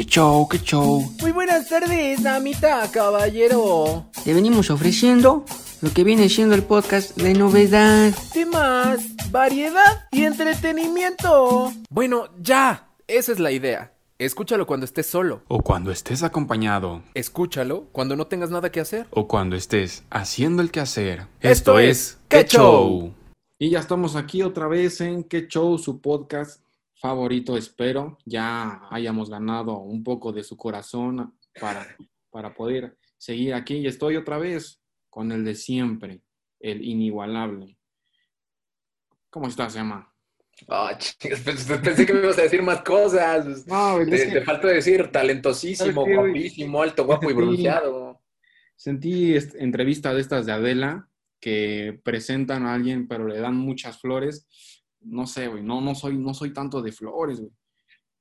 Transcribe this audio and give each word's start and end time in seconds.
¡Qué 0.00 0.06
show, 0.06 0.48
qué 0.48 0.58
show! 0.58 1.14
Muy 1.20 1.30
buenas 1.30 1.68
tardes, 1.68 2.22
damita, 2.22 2.90
caballero. 2.90 4.06
Te 4.24 4.32
venimos 4.32 4.70
ofreciendo 4.70 5.44
lo 5.82 5.92
que 5.92 6.04
viene 6.04 6.30
siendo 6.30 6.54
el 6.54 6.62
podcast 6.62 7.14
de 7.18 7.34
novedad. 7.34 8.10
Temas, 8.32 9.02
variedad 9.30 10.08
y 10.10 10.24
entretenimiento. 10.24 11.74
Bueno, 11.90 12.30
ya. 12.40 12.88
Esa 13.08 13.32
es 13.32 13.40
la 13.40 13.52
idea. 13.52 13.92
Escúchalo 14.18 14.66
cuando 14.66 14.86
estés 14.86 15.06
solo. 15.06 15.42
O 15.48 15.60
cuando 15.60 15.90
estés 15.90 16.22
acompañado. 16.22 17.02
Escúchalo 17.12 17.84
cuando 17.92 18.16
no 18.16 18.26
tengas 18.26 18.50
nada 18.50 18.72
que 18.72 18.80
hacer. 18.80 19.06
O 19.10 19.28
cuando 19.28 19.54
estés 19.54 20.04
haciendo 20.08 20.62
el 20.62 20.70
quehacer. 20.70 21.26
Esto 21.42 21.78
es 21.78 22.16
¡Qué 22.28 22.46
show! 22.46 23.12
Y 23.58 23.68
ya 23.68 23.80
estamos 23.80 24.16
aquí 24.16 24.40
otra 24.40 24.66
vez 24.66 25.02
en 25.02 25.24
Qué 25.24 25.46
Show, 25.46 25.76
su 25.76 26.00
podcast 26.00 26.62
favorito, 27.00 27.56
espero. 27.56 28.18
Ya 28.24 28.82
hayamos 28.90 29.30
ganado 29.30 29.78
un 29.78 30.04
poco 30.04 30.32
de 30.32 30.44
su 30.44 30.56
corazón 30.56 31.36
para, 31.60 31.96
para 32.30 32.54
poder 32.54 32.96
seguir 33.18 33.54
aquí. 33.54 33.76
Y 33.76 33.86
estoy 33.86 34.16
otra 34.16 34.38
vez 34.38 34.80
con 35.08 35.32
el 35.32 35.44
de 35.44 35.54
siempre, 35.54 36.22
el 36.60 36.84
inigualable. 36.84 37.76
¿Cómo 39.30 39.48
estás, 39.48 39.76
Emma? 39.76 40.10
Chicas, 40.98 41.40
pensé 41.82 42.04
que 42.04 42.12
me 42.12 42.20
ibas 42.20 42.38
a 42.38 42.42
decir 42.42 42.62
más 42.62 42.82
cosas. 42.82 43.66
No, 43.66 43.94
güey, 43.94 44.12
es 44.12 44.24
te, 44.24 44.28
que 44.28 44.40
te 44.40 44.44
falta 44.44 44.68
decir 44.68 45.10
talentosísimo, 45.10 46.04
guapísimo, 46.06 46.82
alto, 46.82 47.06
guapo 47.06 47.30
y 47.30 47.34
bronceado. 47.34 48.20
Sentí 48.76 49.36
entrevista 49.58 50.12
de 50.14 50.20
estas 50.20 50.46
de 50.46 50.52
Adela 50.52 51.08
que 51.40 52.00
presentan 52.02 52.66
a 52.66 52.74
alguien 52.74 53.08
pero 53.08 53.26
le 53.26 53.38
dan 53.38 53.56
muchas 53.56 54.00
flores. 54.00 54.46
No 55.02 55.26
sé, 55.26 55.48
güey, 55.48 55.62
no, 55.62 55.80
no, 55.80 55.94
soy, 55.94 56.16
no 56.18 56.34
soy 56.34 56.52
tanto 56.52 56.82
de 56.82 56.92
flores, 56.92 57.40
güey. 57.40 57.52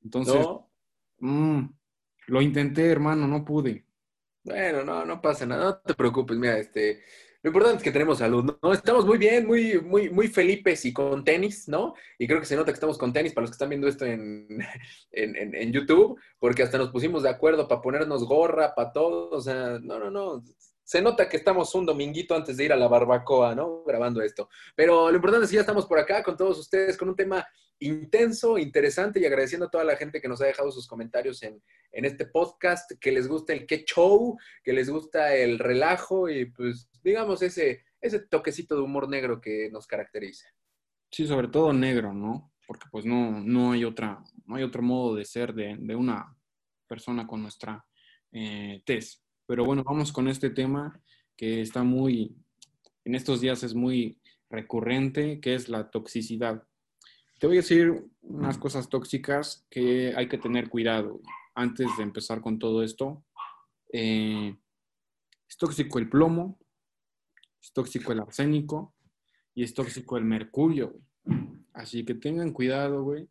Entonces, 0.04 0.36
¿No? 0.36 0.70
mm, 1.20 1.70
lo 2.28 2.42
intenté, 2.42 2.86
hermano, 2.90 3.28
no 3.28 3.44
pude. 3.44 3.86
Bueno, 4.44 4.84
no, 4.84 5.06
no 5.06 5.22
pasa 5.22 5.46
nada, 5.46 5.64
no 5.66 5.78
te 5.80 5.94
preocupes, 5.94 6.38
mira, 6.38 6.58
este, 6.58 7.04
lo 7.44 7.50
importante 7.50 7.78
es 7.78 7.84
que 7.84 7.92
tenemos 7.92 8.20
salud, 8.20 8.58
¿no? 8.64 8.74
Estamos 8.74 9.06
muy 9.06 9.18
bien, 9.18 9.46
muy, 9.46 9.82
muy, 9.82 10.10
muy 10.10 10.28
felipes 10.30 10.86
y 10.86 10.94
con 10.94 11.24
tenis, 11.26 11.68
¿no? 11.68 11.94
Y 12.18 12.26
creo 12.26 12.40
que 12.40 12.46
se 12.46 12.56
nota 12.56 12.72
que 12.72 12.76
estamos 12.76 12.98
con 12.98 13.12
tenis 13.12 13.34
para 13.34 13.44
los 13.44 13.52
que 13.52 13.56
están 13.56 13.70
viendo 13.70 13.88
esto 13.88 14.06
en, 14.06 14.48
en, 15.12 15.36
en- 15.36 15.56
en 15.56 15.72
YouTube, 15.74 16.18
porque 16.40 16.64
hasta 16.64 16.78
nos 16.78 16.90
pusimos 16.90 17.24
de 17.24 17.30
acuerdo 17.30 17.68
para 17.68 17.82
ponernos 17.82 18.24
gorra, 18.26 18.74
para 18.74 18.94
todo, 18.94 19.30
o 19.32 19.42
sea, 19.42 19.78
no, 19.82 20.00
no, 20.00 20.10
no. 20.10 20.44
Se 20.90 21.04
nota 21.04 21.30
que 21.30 21.38
estamos 21.38 21.76
un 21.76 21.86
dominguito 21.86 22.34
antes 22.34 22.58
de 22.58 22.66
ir 22.66 22.74
a 22.74 22.76
la 22.76 22.88
barbacoa, 22.88 23.54
¿no? 23.54 23.84
Grabando 23.84 24.24
esto. 24.24 24.50
Pero 24.76 25.12
lo 25.12 25.16
importante 25.16 25.46
es 25.46 25.52
que 25.52 25.58
ya 25.58 25.62
estamos 25.62 25.86
por 25.86 26.00
acá 26.00 26.24
con 26.24 26.36
todos 26.36 26.58
ustedes, 26.58 26.98
con 26.98 27.10
un 27.10 27.16
tema 27.16 27.48
intenso, 27.78 28.58
interesante 28.58 29.20
y 29.20 29.26
agradeciendo 29.28 29.68
a 29.68 29.70
toda 29.70 29.84
la 29.84 29.96
gente 29.98 30.20
que 30.20 30.28
nos 30.28 30.42
ha 30.42 30.46
dejado 30.46 30.72
sus 30.72 30.88
comentarios 30.88 31.44
en, 31.44 31.62
en 31.92 32.06
este 32.06 32.26
podcast, 32.26 32.92
que 33.00 33.12
les 33.12 33.28
gusta 33.28 33.54
el 33.54 33.68
que 33.68 33.86
show, 33.86 34.36
que 34.64 34.74
les 34.74 34.90
gusta 34.90 35.36
el 35.36 35.60
relajo 35.60 36.28
y 36.28 36.46
pues 36.46 36.90
digamos 37.04 37.44
ese, 37.44 37.84
ese 38.02 38.22
toquecito 38.22 38.74
de 38.74 38.82
humor 38.82 39.08
negro 39.08 39.40
que 39.40 39.70
nos 39.72 39.86
caracteriza. 39.86 40.50
Sí, 41.12 41.28
sobre 41.28 41.50
todo 41.50 41.72
negro, 41.72 42.16
¿no? 42.16 42.52
Porque 42.66 42.88
pues 42.90 43.06
no, 43.06 43.40
no 43.42 43.74
hay 43.74 43.86
otra, 43.86 44.24
no 44.48 44.56
hay 44.56 44.64
otro 44.64 44.82
modo 44.82 45.14
de 45.14 45.26
ser 45.26 45.54
de, 45.54 45.78
de 45.80 45.96
una 45.96 46.36
persona 46.88 47.28
con 47.28 47.44
nuestra 47.44 47.86
eh, 48.32 48.82
tez. 48.84 49.24
Pero 49.50 49.66
bueno, 49.66 49.84
vamos 49.84 50.12
con 50.12 50.28
este 50.28 50.52
tema 50.52 51.02
que 51.36 51.62
está 51.62 51.82
muy, 51.82 52.38
en 53.04 53.16
estos 53.16 53.42
días 53.42 53.64
es 53.64 53.74
muy 53.74 54.22
recurrente, 54.48 55.40
que 55.40 55.56
es 55.56 55.70
la 55.70 55.90
toxicidad. 55.90 56.68
Te 57.40 57.48
voy 57.48 57.56
a 57.56 57.62
decir 57.62 58.12
unas 58.22 58.60
cosas 58.60 58.90
tóxicas 58.90 59.66
que 59.72 60.14
hay 60.16 60.28
que 60.28 60.38
tener 60.38 60.70
cuidado 60.70 61.20
antes 61.56 61.88
de 61.98 62.04
empezar 62.04 62.42
con 62.42 62.60
todo 62.60 62.84
esto. 62.84 63.26
Eh, 63.92 64.56
es 65.48 65.58
tóxico 65.58 65.98
el 65.98 66.12
plomo, 66.12 66.60
es 67.60 67.74
tóxico 67.74 68.12
el 68.12 68.20
arsénico 68.20 68.94
y 69.56 69.64
es 69.64 69.74
tóxico 69.74 70.18
el 70.18 70.26
mercurio, 70.26 70.92
güey. 70.92 71.04
Así 71.74 72.06
que 72.06 72.14
tengan 72.14 72.54
cuidado, 72.54 73.02
güey, 73.02 73.28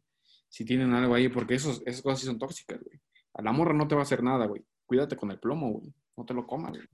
si 0.49 0.65
tienen 0.65 0.95
algo 0.95 1.15
ahí, 1.15 1.29
porque 1.29 1.55
esos, 1.55 1.81
esas 1.87 2.03
cosas 2.03 2.19
sí 2.19 2.27
son 2.27 2.41
tóxicas, 2.41 2.83
güey. 2.83 3.01
A 3.35 3.43
la 3.43 3.53
morra 3.53 3.73
no 3.73 3.87
te 3.87 3.95
va 3.95 4.01
a 4.01 4.03
hacer 4.03 4.25
nada, 4.25 4.47
güey. 4.47 4.65
Cuídate 4.85 5.15
con 5.15 5.31
el 5.31 5.39
plomo, 5.39 5.75
güey. 5.75 5.95
No 6.19 6.25
te 6.27 6.35
lo 6.35 6.47
comas, 6.49 6.73
güey. 6.73 6.89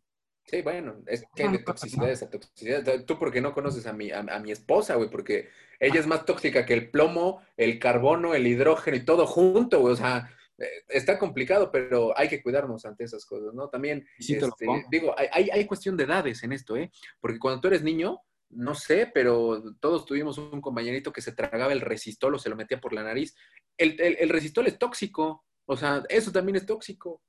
Sí, 0.47 0.61
bueno, 0.61 1.03
es 1.07 1.25
que 1.35 1.45
hay 1.45 1.53
de 1.53 1.59
toxicidad 1.61 2.11
esa 2.11 2.29
toxicidad. 2.29 3.05
Tú 3.07 3.19
porque 3.19 3.41
no 3.41 3.55
conoces 3.55 3.87
a 3.87 3.95
mi, 3.95 4.11
a, 4.11 4.19
a 4.21 4.39
mi 4.39 4.53
esposa, 4.53 4.97
güey, 4.97 5.09
porque 5.09 5.49
ella 5.81 5.99
es 5.99 6.07
más 6.07 6.27
tóxica 6.27 6.67
que 6.67 6.75
el 6.75 6.91
plomo, 6.91 7.41
el 7.57 7.79
carbono, 7.79 8.35
el 8.35 8.47
hidrógeno 8.47 8.99
y 8.99 9.05
todo 9.07 9.27
junto, 9.27 9.81
güey. 9.81 9.95
O 9.95 9.97
sea, 9.97 10.31
eh, 10.59 10.67
está 10.89 11.19
complicado, 11.19 11.73
pero 11.73 12.13
hay 12.19 12.29
que 12.29 12.43
cuidarnos 12.43 12.85
ante 12.85 13.05
esas 13.05 13.25
cosas, 13.25 13.55
¿no? 13.55 13.71
También, 13.71 14.07
sí 14.19 14.35
este, 14.35 14.67
digo, 14.91 15.15
hay, 15.19 15.29
hay, 15.33 15.51
hay 15.51 15.65
cuestión 15.65 15.97
de 15.97 16.05
edades 16.05 16.43
en 16.43 16.53
esto, 16.53 16.77
¿eh? 16.77 16.93
Porque 17.21 17.39
cuando 17.39 17.63
tú 17.63 17.69
eres 17.69 17.83
niño, 17.83 18.21
no 18.51 18.75
sé, 18.75 19.11
pero 19.15 19.63
todos 19.81 20.05
tuvimos 20.05 20.37
un 20.37 20.61
compañerito 20.61 21.11
que 21.11 21.23
se 21.23 21.33
tragaba 21.33 21.73
el 21.73 21.81
resistol 21.81 22.35
o 22.35 22.39
se 22.39 22.51
lo 22.51 22.57
metía 22.57 22.83
por 22.83 22.93
la 22.93 23.03
nariz. 23.03 23.35
El, 23.79 23.99
el, 23.99 24.19
el 24.21 24.29
resistol 24.29 24.67
es 24.67 24.79
tóxico, 24.79 25.47
o 25.65 25.77
sea, 25.77 26.05
eso 26.11 26.31
también 26.31 26.57
es 26.57 26.67
tóxico. 26.67 27.23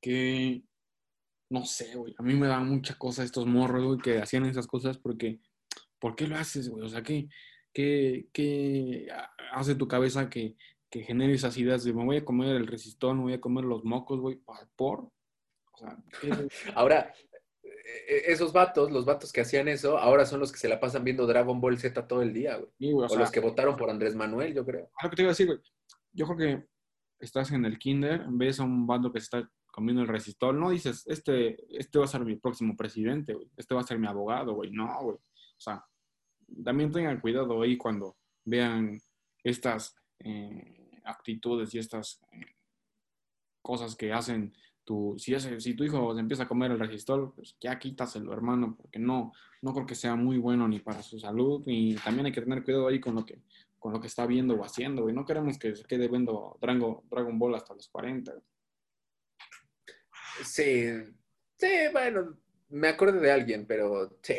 que 0.00 0.62
no 1.50 1.64
sé, 1.64 1.96
güey. 1.96 2.14
A 2.16 2.22
mí 2.22 2.34
me 2.34 2.46
da 2.46 2.60
mucha 2.60 2.96
cosa 2.96 3.24
estos 3.24 3.44
morros, 3.44 3.84
güey, 3.84 3.98
que 3.98 4.18
hacían 4.18 4.46
esas 4.46 4.66
cosas 4.66 4.98
porque, 4.98 5.40
¿por 5.98 6.14
qué 6.14 6.26
lo 6.26 6.36
haces, 6.36 6.68
güey? 6.68 6.84
O 6.84 6.88
sea, 6.88 7.02
¿qué, 7.02 7.28
qué, 7.72 8.28
qué 8.32 9.08
hace 9.52 9.74
tu 9.74 9.88
cabeza 9.88 10.30
que, 10.30 10.56
que 10.88 11.02
genere 11.02 11.34
esas 11.34 11.56
ideas 11.58 11.82
de 11.84 11.92
me 11.92 12.04
voy 12.04 12.18
a 12.18 12.24
comer 12.24 12.54
el 12.56 12.68
resistón, 12.68 13.18
me 13.18 13.24
voy 13.24 13.32
a 13.34 13.40
comer 13.40 13.64
los 13.64 13.84
mocos, 13.84 14.20
güey, 14.20 14.36
¿por? 14.36 14.68
¿por? 14.76 15.00
O 15.72 15.78
sea. 15.78 15.96
Ahora, 16.76 17.12
eh, 17.62 18.22
esos 18.26 18.52
vatos, 18.52 18.92
los 18.92 19.04
vatos 19.04 19.32
que 19.32 19.40
hacían 19.40 19.66
eso, 19.66 19.98
ahora 19.98 20.24
son 20.26 20.38
los 20.38 20.52
que 20.52 20.58
se 20.58 20.68
la 20.68 20.78
pasan 20.78 21.02
viendo 21.02 21.26
Dragon 21.26 21.60
Ball 21.60 21.78
Z 21.78 22.06
todo 22.06 22.22
el 22.22 22.32
día, 22.32 22.56
güey. 22.56 22.70
Sí, 22.78 22.92
güey, 22.92 23.04
o 23.04 23.06
O, 23.06 23.08
sea, 23.08 23.18
los 23.18 23.30
que 23.32 23.40
votaron 23.40 23.76
por 23.76 23.90
Andrés 23.90 24.14
Manuel, 24.14 24.54
yo 24.54 24.64
creo. 24.64 24.90
Lo 25.02 25.10
que 25.10 25.16
te 25.16 25.22
iba 25.22 25.30
a 25.30 25.32
decir, 25.32 25.46
güey. 25.46 25.58
Yo 26.12 26.26
creo 26.26 26.36
que 26.38 26.66
estás 27.18 27.50
en 27.52 27.64
el 27.64 27.78
kinder, 27.78 28.24
ves 28.28 28.60
a 28.60 28.64
un 28.64 28.86
bando 28.86 29.12
que 29.12 29.20
se 29.20 29.24
está 29.24 29.50
comiendo 29.70 30.02
el 30.02 30.08
resistol, 30.08 30.58
no 30.58 30.70
dices, 30.70 31.04
este, 31.06 31.56
este 31.76 31.98
va 31.98 32.04
a 32.04 32.08
ser 32.08 32.24
mi 32.24 32.36
próximo 32.36 32.76
presidente, 32.76 33.34
güey. 33.34 33.48
Este 33.56 33.74
va 33.74 33.80
a 33.80 33.86
ser 33.86 33.98
mi 33.98 34.06
abogado, 34.06 34.54
güey. 34.54 34.70
No, 34.70 35.02
güey. 35.02 35.16
O 35.16 35.60
sea, 35.60 35.84
también 36.64 36.90
tengan 36.90 37.20
cuidado 37.20 37.60
ahí 37.62 37.76
cuando 37.76 38.16
vean 38.44 39.00
estas 39.42 39.94
eh, 40.18 41.00
actitudes 41.04 41.74
y 41.74 41.78
estas 41.78 42.20
eh, 42.32 42.56
cosas 43.62 43.94
que 43.94 44.12
hacen 44.12 44.52
tu, 44.84 45.14
si, 45.18 45.34
ese, 45.34 45.60
si 45.60 45.74
tu 45.74 45.84
hijo 45.84 46.14
se 46.14 46.20
empieza 46.20 46.44
a 46.44 46.48
comer 46.48 46.72
el 46.72 46.78
resistol, 46.78 47.32
pues 47.34 47.56
ya 47.60 47.78
quítaselo, 47.78 48.32
hermano, 48.32 48.76
porque 48.76 48.98
no, 48.98 49.32
no 49.62 49.72
creo 49.72 49.86
que 49.86 49.94
sea 49.94 50.16
muy 50.16 50.38
bueno 50.38 50.66
ni 50.66 50.80
para 50.80 51.02
su 51.02 51.18
salud 51.18 51.62
y 51.66 51.94
también 51.96 52.26
hay 52.26 52.32
que 52.32 52.42
tener 52.42 52.64
cuidado 52.64 52.88
ahí 52.88 52.98
con 52.98 53.14
lo 53.14 53.24
que 53.24 53.40
con 53.80 53.94
lo 53.94 54.00
que 54.00 54.06
está 54.06 54.26
viendo 54.26 54.54
o 54.54 54.62
haciendo, 54.62 55.02
güey. 55.02 55.14
No 55.14 55.24
queremos 55.24 55.58
que 55.58 55.74
se 55.74 55.84
quede 55.84 56.06
viendo 56.06 56.56
Dragon, 56.60 57.00
Dragon 57.10 57.38
Ball 57.38 57.54
hasta 57.54 57.74
los 57.74 57.88
40. 57.88 58.30
güey. 58.30 58.44
Sí, 60.44 60.86
sí, 61.56 61.68
bueno, 61.92 62.36
me 62.70 62.88
acuerdo 62.88 63.20
de 63.20 63.32
alguien, 63.32 63.66
pero 63.66 64.18
sí. 64.22 64.36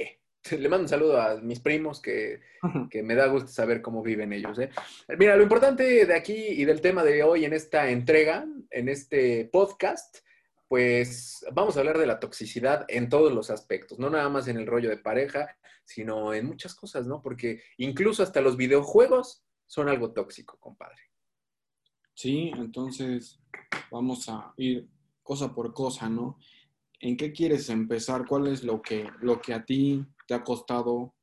Le 0.57 0.69
mando 0.69 0.85
un 0.85 0.89
saludo 0.89 1.21
a 1.21 1.39
mis 1.39 1.59
primos 1.59 2.01
que, 2.01 2.41
que 2.89 3.03
me 3.03 3.13
da 3.13 3.27
gusto 3.27 3.49
saber 3.49 3.81
cómo 3.81 4.01
viven 4.01 4.33
ellos. 4.33 4.57
¿eh? 4.57 4.71
Mira, 5.17 5.35
lo 5.35 5.43
importante 5.43 6.05
de 6.05 6.15
aquí 6.15 6.33
y 6.33 6.65
del 6.65 6.81
tema 6.81 7.03
de 7.03 7.21
hoy 7.21 7.45
en 7.45 7.53
esta 7.53 7.89
entrega, 7.91 8.47
en 8.71 8.89
este 8.89 9.45
podcast, 9.45 10.17
pues 10.67 11.45
vamos 11.51 11.75
a 11.75 11.81
hablar 11.81 11.99
de 11.99 12.07
la 12.07 12.19
toxicidad 12.19 12.85
en 12.87 13.09
todos 13.09 13.31
los 13.31 13.51
aspectos, 13.51 13.99
no 13.99 14.09
nada 14.09 14.29
más 14.29 14.47
en 14.47 14.57
el 14.57 14.65
rollo 14.65 14.89
de 14.89 14.97
pareja, 14.97 15.57
sino 15.85 16.33
en 16.33 16.45
muchas 16.45 16.73
cosas, 16.73 17.05
¿no? 17.05 17.21
Porque 17.21 17.61
incluso 17.77 18.23
hasta 18.23 18.41
los 18.41 18.57
videojuegos 18.57 19.43
son 19.67 19.89
algo 19.89 20.11
tóxico, 20.13 20.57
compadre. 20.59 21.01
Sí, 22.13 22.51
entonces 22.55 23.39
vamos 23.91 24.27
a 24.29 24.53
ir 24.57 24.87
cosa 25.31 25.55
por 25.55 25.73
cosa, 25.73 26.09
¿no? 26.09 26.37
¿En 26.99 27.15
qué 27.15 27.31
quieres 27.31 27.69
empezar? 27.69 28.25
¿Cuál 28.27 28.47
es 28.47 28.65
lo 28.65 28.81
que, 28.81 29.07
lo 29.21 29.39
que 29.39 29.53
a 29.53 29.63
ti 29.63 30.05
te 30.27 30.33
ha 30.33 30.43
costado 30.43 31.15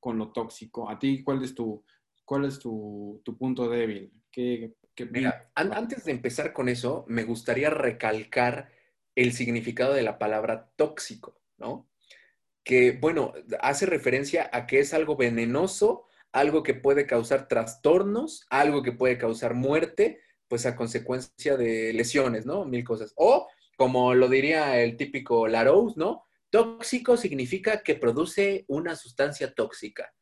con 0.00 0.18
lo 0.18 0.32
tóxico? 0.32 0.90
¿A 0.90 0.98
ti 0.98 1.22
cuál 1.22 1.44
es 1.44 1.54
tu, 1.54 1.84
cuál 2.24 2.46
es 2.46 2.58
tu, 2.58 3.20
tu 3.24 3.38
punto 3.38 3.68
débil? 3.68 4.12
¿Qué, 4.32 4.74
qué 4.96 5.06
Mira, 5.06 5.48
an- 5.54 5.72
antes 5.72 6.04
de 6.04 6.10
empezar 6.10 6.52
con 6.52 6.68
eso, 6.68 7.04
me 7.06 7.22
gustaría 7.22 7.70
recalcar 7.70 8.72
el 9.14 9.32
significado 9.32 9.94
de 9.94 10.02
la 10.02 10.18
palabra 10.18 10.72
tóxico, 10.74 11.40
¿no? 11.56 11.88
Que, 12.64 12.98
bueno, 13.00 13.32
hace 13.60 13.86
referencia 13.86 14.50
a 14.52 14.66
que 14.66 14.80
es 14.80 14.92
algo 14.92 15.14
venenoso, 15.14 16.06
algo 16.32 16.64
que 16.64 16.74
puede 16.74 17.06
causar 17.06 17.46
trastornos, 17.46 18.44
algo 18.50 18.82
que 18.82 18.90
puede 18.90 19.18
causar 19.18 19.54
muerte, 19.54 20.18
pues 20.48 20.66
a 20.66 20.76
consecuencia 20.76 21.56
de 21.56 21.92
lesiones, 21.92 22.46
¿no? 22.46 22.64
Mil 22.64 22.84
cosas. 22.84 23.12
O, 23.16 23.48
como 23.76 24.14
lo 24.14 24.28
diría 24.28 24.80
el 24.80 24.96
típico 24.96 25.48
Larousse, 25.48 25.96
¿no? 25.96 26.24
Tóxico 26.50 27.16
significa 27.16 27.82
que 27.82 27.96
produce 27.96 28.64
una 28.68 28.96
sustancia 28.96 29.52
tóxica. 29.52 30.12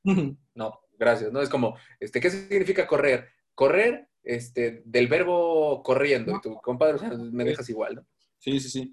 No, 0.54 0.80
gracias, 0.98 1.32
¿no? 1.32 1.40
Es 1.40 1.48
como, 1.48 1.76
este, 2.00 2.20
¿qué 2.20 2.30
significa 2.30 2.86
correr? 2.86 3.28
Correr 3.54 4.08
este, 4.22 4.82
del 4.84 5.06
verbo 5.08 5.82
corriendo. 5.82 6.36
Y 6.36 6.40
tu 6.40 6.54
compadre, 6.56 6.94
o 6.94 6.98
sea, 6.98 7.10
me 7.10 7.44
dejas 7.44 7.68
igual, 7.68 7.96
¿no? 7.96 8.06
Sí, 8.38 8.58
sí, 8.60 8.68
sí. 8.68 8.92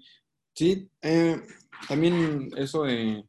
Sí, 0.54 0.90
eh, 1.00 1.40
también 1.88 2.50
eso 2.56 2.82
de, 2.82 3.24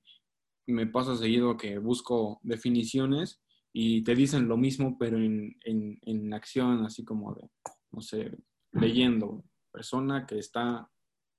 me 0.67 0.87
pasa 0.87 1.15
seguido 1.15 1.55
que 1.57 1.77
busco 1.77 2.39
definiciones 2.43 3.41
y 3.71 4.03
te 4.03 4.13
dicen 4.13 4.47
lo 4.47 4.57
mismo, 4.57 4.97
pero 4.99 5.17
en, 5.17 5.57
en, 5.63 5.99
en 6.01 6.33
acción, 6.33 6.85
así 6.85 7.03
como 7.03 7.33
de, 7.33 7.49
no 7.93 8.01
sé, 8.01 8.31
leyendo. 8.71 9.43
Persona 9.71 10.25
que 10.25 10.39
está 10.39 10.89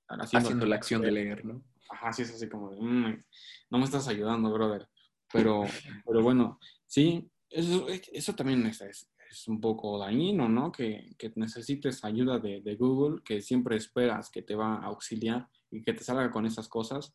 haciendo, 0.08 0.46
Haciendo 0.46 0.66
la 0.66 0.76
acción 0.76 1.02
de 1.02 1.12
leer, 1.12 1.44
¿no? 1.44 1.64
Ajá, 1.90 2.12
sí, 2.12 2.22
es 2.22 2.34
así 2.34 2.48
como 2.48 2.70
de, 2.70 2.80
"Mm, 2.80 3.24
no 3.70 3.78
me 3.78 3.84
estás 3.84 4.08
ayudando, 4.08 4.52
brother. 4.52 4.88
Pero, 5.32 5.62
pero 6.06 6.22
bueno, 6.22 6.58
sí, 6.86 7.30
eso, 7.50 7.86
eso 7.88 8.34
también 8.34 8.66
es, 8.66 8.80
es, 8.80 9.10
es 9.30 9.48
un 9.48 9.60
poco 9.60 9.98
dañino, 9.98 10.48
¿no? 10.48 10.72
Que, 10.72 11.14
que 11.18 11.32
necesites 11.36 12.04
ayuda 12.04 12.38
de, 12.38 12.60
de 12.60 12.76
Google, 12.76 13.22
que 13.24 13.42
siempre 13.42 13.76
esperas 13.76 14.30
que 14.30 14.42
te 14.42 14.54
va 14.54 14.76
a 14.76 14.86
auxiliar 14.86 15.48
y 15.70 15.82
que 15.82 15.92
te 15.92 16.04
salga 16.04 16.30
con 16.30 16.46
esas 16.46 16.68
cosas. 16.68 17.14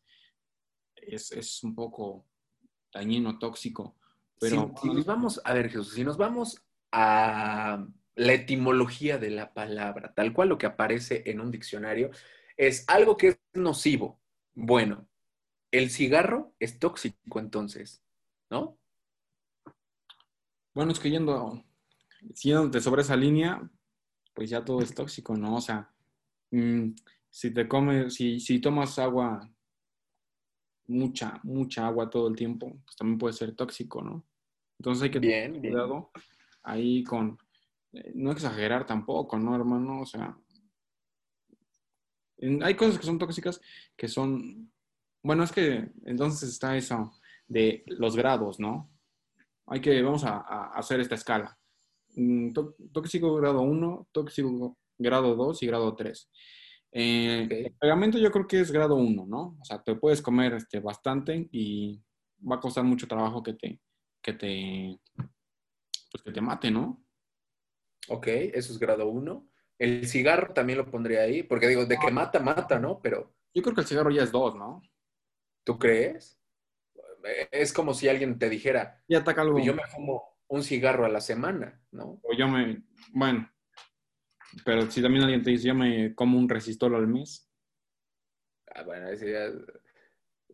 Es, 0.94 1.32
es 1.32 1.62
un 1.62 1.74
poco 1.74 2.26
dañino, 2.92 3.38
tóxico. 3.38 3.96
Pero 4.38 4.72
si, 4.80 4.88
si 4.88 4.94
nos 4.94 5.06
vamos, 5.06 5.40
a 5.44 5.52
ver, 5.54 5.68
Jesús, 5.68 5.92
si 5.92 6.04
nos 6.04 6.16
vamos 6.16 6.62
a 6.92 7.86
la 8.20 8.34
etimología 8.34 9.16
de 9.16 9.30
la 9.30 9.54
palabra, 9.54 10.12
tal 10.12 10.34
cual 10.34 10.50
lo 10.50 10.58
que 10.58 10.66
aparece 10.66 11.22
en 11.24 11.40
un 11.40 11.50
diccionario, 11.50 12.10
es 12.54 12.84
algo 12.86 13.16
que 13.16 13.28
es 13.28 13.40
nocivo. 13.54 14.20
Bueno, 14.52 15.08
el 15.70 15.88
cigarro 15.88 16.54
es 16.58 16.78
tóxico 16.78 17.40
entonces, 17.40 18.04
¿no? 18.50 18.78
Bueno, 20.74 20.92
es 20.92 21.00
que 21.00 21.08
yendo, 21.08 21.64
yéndote 22.42 22.82
sobre 22.82 23.00
esa 23.00 23.16
línea, 23.16 23.70
pues 24.34 24.50
ya 24.50 24.62
todo 24.62 24.82
es 24.82 24.94
tóxico, 24.94 25.34
¿no? 25.34 25.56
O 25.56 25.60
sea, 25.62 25.90
mm, 26.50 26.90
si 27.30 27.54
te 27.54 27.66
comes, 27.66 28.12
si, 28.12 28.38
si 28.38 28.60
tomas 28.60 28.98
agua, 28.98 29.50
mucha, 30.88 31.40
mucha 31.42 31.86
agua 31.86 32.10
todo 32.10 32.28
el 32.28 32.36
tiempo, 32.36 32.82
pues 32.84 32.96
también 32.96 33.16
puede 33.16 33.32
ser 33.32 33.56
tóxico, 33.56 34.02
¿no? 34.02 34.26
Entonces 34.78 35.04
hay 35.04 35.10
que 35.10 35.20
tener 35.20 35.52
bien. 35.52 35.62
cuidado 35.62 36.10
ahí 36.62 37.02
con, 37.02 37.38
no 38.14 38.30
exagerar 38.32 38.86
tampoco, 38.86 39.38
¿no, 39.38 39.54
hermano? 39.54 40.00
O 40.02 40.06
sea, 40.06 40.36
en- 42.38 42.62
hay 42.62 42.74
cosas 42.74 42.98
que 42.98 43.06
son 43.06 43.18
tóxicas 43.18 43.60
que 43.96 44.08
son, 44.08 44.72
bueno, 45.22 45.42
es 45.44 45.52
que 45.52 45.90
entonces 46.04 46.48
está 46.50 46.76
eso 46.76 47.12
de 47.46 47.82
los 47.86 48.16
grados, 48.16 48.58
¿no? 48.60 48.90
Hay 49.66 49.80
que, 49.80 50.00
vamos 50.02 50.24
a, 50.24 50.38
a 50.38 50.66
hacer 50.78 51.00
esta 51.00 51.14
escala. 51.14 51.58
Mm, 52.16 52.52
tó- 52.52 52.74
Tóxico 52.92 53.34
grado 53.36 53.60
1, 53.62 54.08
tóxico 54.12 54.78
grado 54.98 55.34
2 55.36 55.62
y 55.62 55.66
grado 55.66 55.94
3. 55.94 56.30
Eh. 56.92 57.46
El 57.50 57.74
pegamento 57.78 58.18
yo 58.18 58.30
creo 58.32 58.46
que 58.48 58.60
es 58.60 58.72
grado 58.72 58.96
1, 58.96 59.24
¿no? 59.26 59.56
O 59.60 59.64
sea, 59.64 59.80
te 59.82 59.94
puedes 59.94 60.20
comer 60.22 60.54
este, 60.54 60.80
bastante 60.80 61.48
y 61.52 62.02
va 62.40 62.56
a 62.56 62.60
costar 62.60 62.82
mucho 62.84 63.06
trabajo 63.06 63.42
que 63.42 63.52
te, 63.54 63.80
que 64.22 64.32
te, 64.32 65.00
pues 66.10 66.22
que 66.24 66.32
te 66.32 66.40
mate, 66.40 66.70
¿no? 66.70 67.04
Ok, 68.08 68.26
eso 68.28 68.72
es 68.72 68.78
grado 68.78 69.08
uno. 69.08 69.48
El 69.78 70.06
cigarro 70.06 70.52
también 70.52 70.78
lo 70.78 70.90
pondría 70.90 71.22
ahí, 71.22 71.42
porque 71.42 71.68
digo, 71.68 71.86
de 71.86 71.98
que 71.98 72.10
mata, 72.10 72.38
mata, 72.40 72.78
¿no? 72.78 73.00
Pero, 73.00 73.32
Yo 73.54 73.62
creo 73.62 73.74
que 73.74 73.80
el 73.80 73.86
cigarro 73.86 74.10
ya 74.10 74.22
es 74.22 74.32
2, 74.32 74.54
¿no? 74.54 74.82
¿tú 75.64 75.78
crees? 75.78 76.38
Es 77.50 77.72
como 77.72 77.92
si 77.94 78.08
alguien 78.08 78.38
te 78.38 78.48
dijera, 78.48 79.02
Ya 79.08 79.18
ataca 79.18 79.42
algo. 79.42 79.54
"Pues 79.54 79.66
yo 79.66 79.74
me 79.74 79.86
fumo 79.86 80.38
un 80.48 80.62
cigarro 80.62 81.04
a 81.04 81.08
la 81.08 81.20
semana, 81.20 81.80
¿no? 81.92 82.20
O 82.22 82.32
yo 82.36 82.48
me, 82.48 82.82
bueno, 83.12 83.48
pero 84.64 84.90
si 84.90 85.00
también 85.02 85.24
alguien 85.24 85.42
te 85.42 85.50
dice, 85.50 85.68
yo 85.68 85.74
me 85.74 86.14
como 86.14 86.38
un 86.38 86.48
resistol 86.48 86.94
al 86.94 87.06
mes, 87.06 87.46
Ah, 88.74 88.84
bueno, 88.84 89.08
ese 89.08 89.32
ya- 89.32 89.50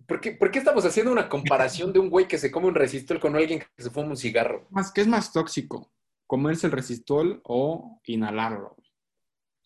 ¿Por 0.06 0.20
qué, 0.20 0.32
por 0.32 0.50
qué 0.50 0.58
estamos 0.58 0.84
haciendo 0.84 1.12
una 1.12 1.28
comparación 1.28 1.92
de 1.92 1.98
un 1.98 2.08
güey 2.10 2.26
que 2.28 2.38
se 2.38 2.50
come 2.50 2.66
un 2.68 2.74
resistol 2.74 3.18
con 3.20 3.34
alguien 3.36 3.60
que 3.60 3.82
se 3.82 3.90
fuma 3.90 4.08
un 4.10 4.16
cigarro? 4.16 4.66
más, 4.70 4.92
¿qué 4.92 5.00
es 5.02 5.06
más 5.06 5.32
tóxico? 5.32 5.92
¿Comerse 6.26 6.66
el 6.66 6.72
resistol 6.72 7.40
o 7.44 8.00
inhalarlo? 8.06 8.76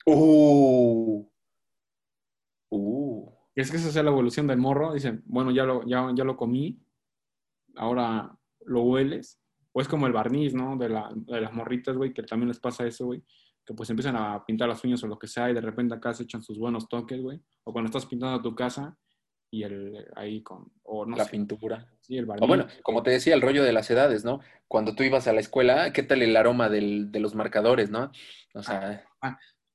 Uh. 0.06 1.26
Uh. 2.70 3.30
Es 3.54 3.70
que 3.70 3.76
esa 3.76 3.88
es 3.88 3.94
la 3.94 4.10
evolución 4.10 4.46
del 4.46 4.58
morro. 4.58 4.92
Dicen, 4.92 5.22
bueno, 5.26 5.50
ya 5.50 5.64
lo, 5.64 5.86
ya, 5.86 6.10
ya 6.14 6.24
lo 6.24 6.36
comí, 6.36 6.78
ahora 7.76 8.36
lo 8.66 8.82
hueles. 8.82 9.40
O 9.72 9.80
es 9.80 9.88
como 9.88 10.06
el 10.06 10.12
barniz, 10.12 10.54
¿no? 10.54 10.76
De, 10.76 10.88
la, 10.88 11.10
de 11.14 11.40
las 11.40 11.52
morritas, 11.52 11.96
güey, 11.96 12.12
que 12.12 12.22
también 12.22 12.48
les 12.48 12.60
pasa 12.60 12.86
eso, 12.86 13.06
güey. 13.06 13.22
Que 13.64 13.74
pues 13.74 13.88
empiezan 13.90 14.16
a 14.16 14.44
pintar 14.44 14.68
las 14.68 14.82
uñas 14.84 15.02
o 15.04 15.06
lo 15.06 15.18
que 15.18 15.28
sea 15.28 15.50
y 15.50 15.54
de 15.54 15.60
repente 15.60 15.94
acá 15.94 16.12
se 16.12 16.24
echan 16.24 16.42
sus 16.42 16.58
buenos 16.58 16.88
toques, 16.88 17.20
güey. 17.20 17.40
O 17.64 17.72
cuando 17.72 17.86
estás 17.86 18.06
pintando 18.06 18.40
tu 18.42 18.54
casa 18.54 18.96
y 19.50 19.62
el 19.64 20.06
ahí 20.16 20.42
con, 20.42 20.70
o 20.84 21.04
no 21.06 21.16
la 21.16 21.24
sé, 21.24 21.30
pintura. 21.32 21.88
sí, 22.00 22.16
el 22.16 22.26
barniz. 22.26 22.44
O 22.44 22.46
bueno, 22.46 22.66
como 22.82 23.02
te 23.02 23.10
decía, 23.10 23.34
el 23.34 23.42
rollo 23.42 23.64
de 23.64 23.72
las 23.72 23.90
edades, 23.90 24.24
¿no? 24.24 24.40
Cuando 24.68 24.94
tú 24.94 25.02
ibas 25.02 25.26
a 25.26 25.32
la 25.32 25.40
escuela, 25.40 25.92
¿qué 25.92 26.02
tal 26.04 26.22
el 26.22 26.36
aroma 26.36 26.68
del- 26.68 27.10
de 27.10 27.18
los 27.20 27.34
marcadores, 27.34 27.90
no? 27.90 28.10
O 28.54 28.62
sea, 28.62 29.04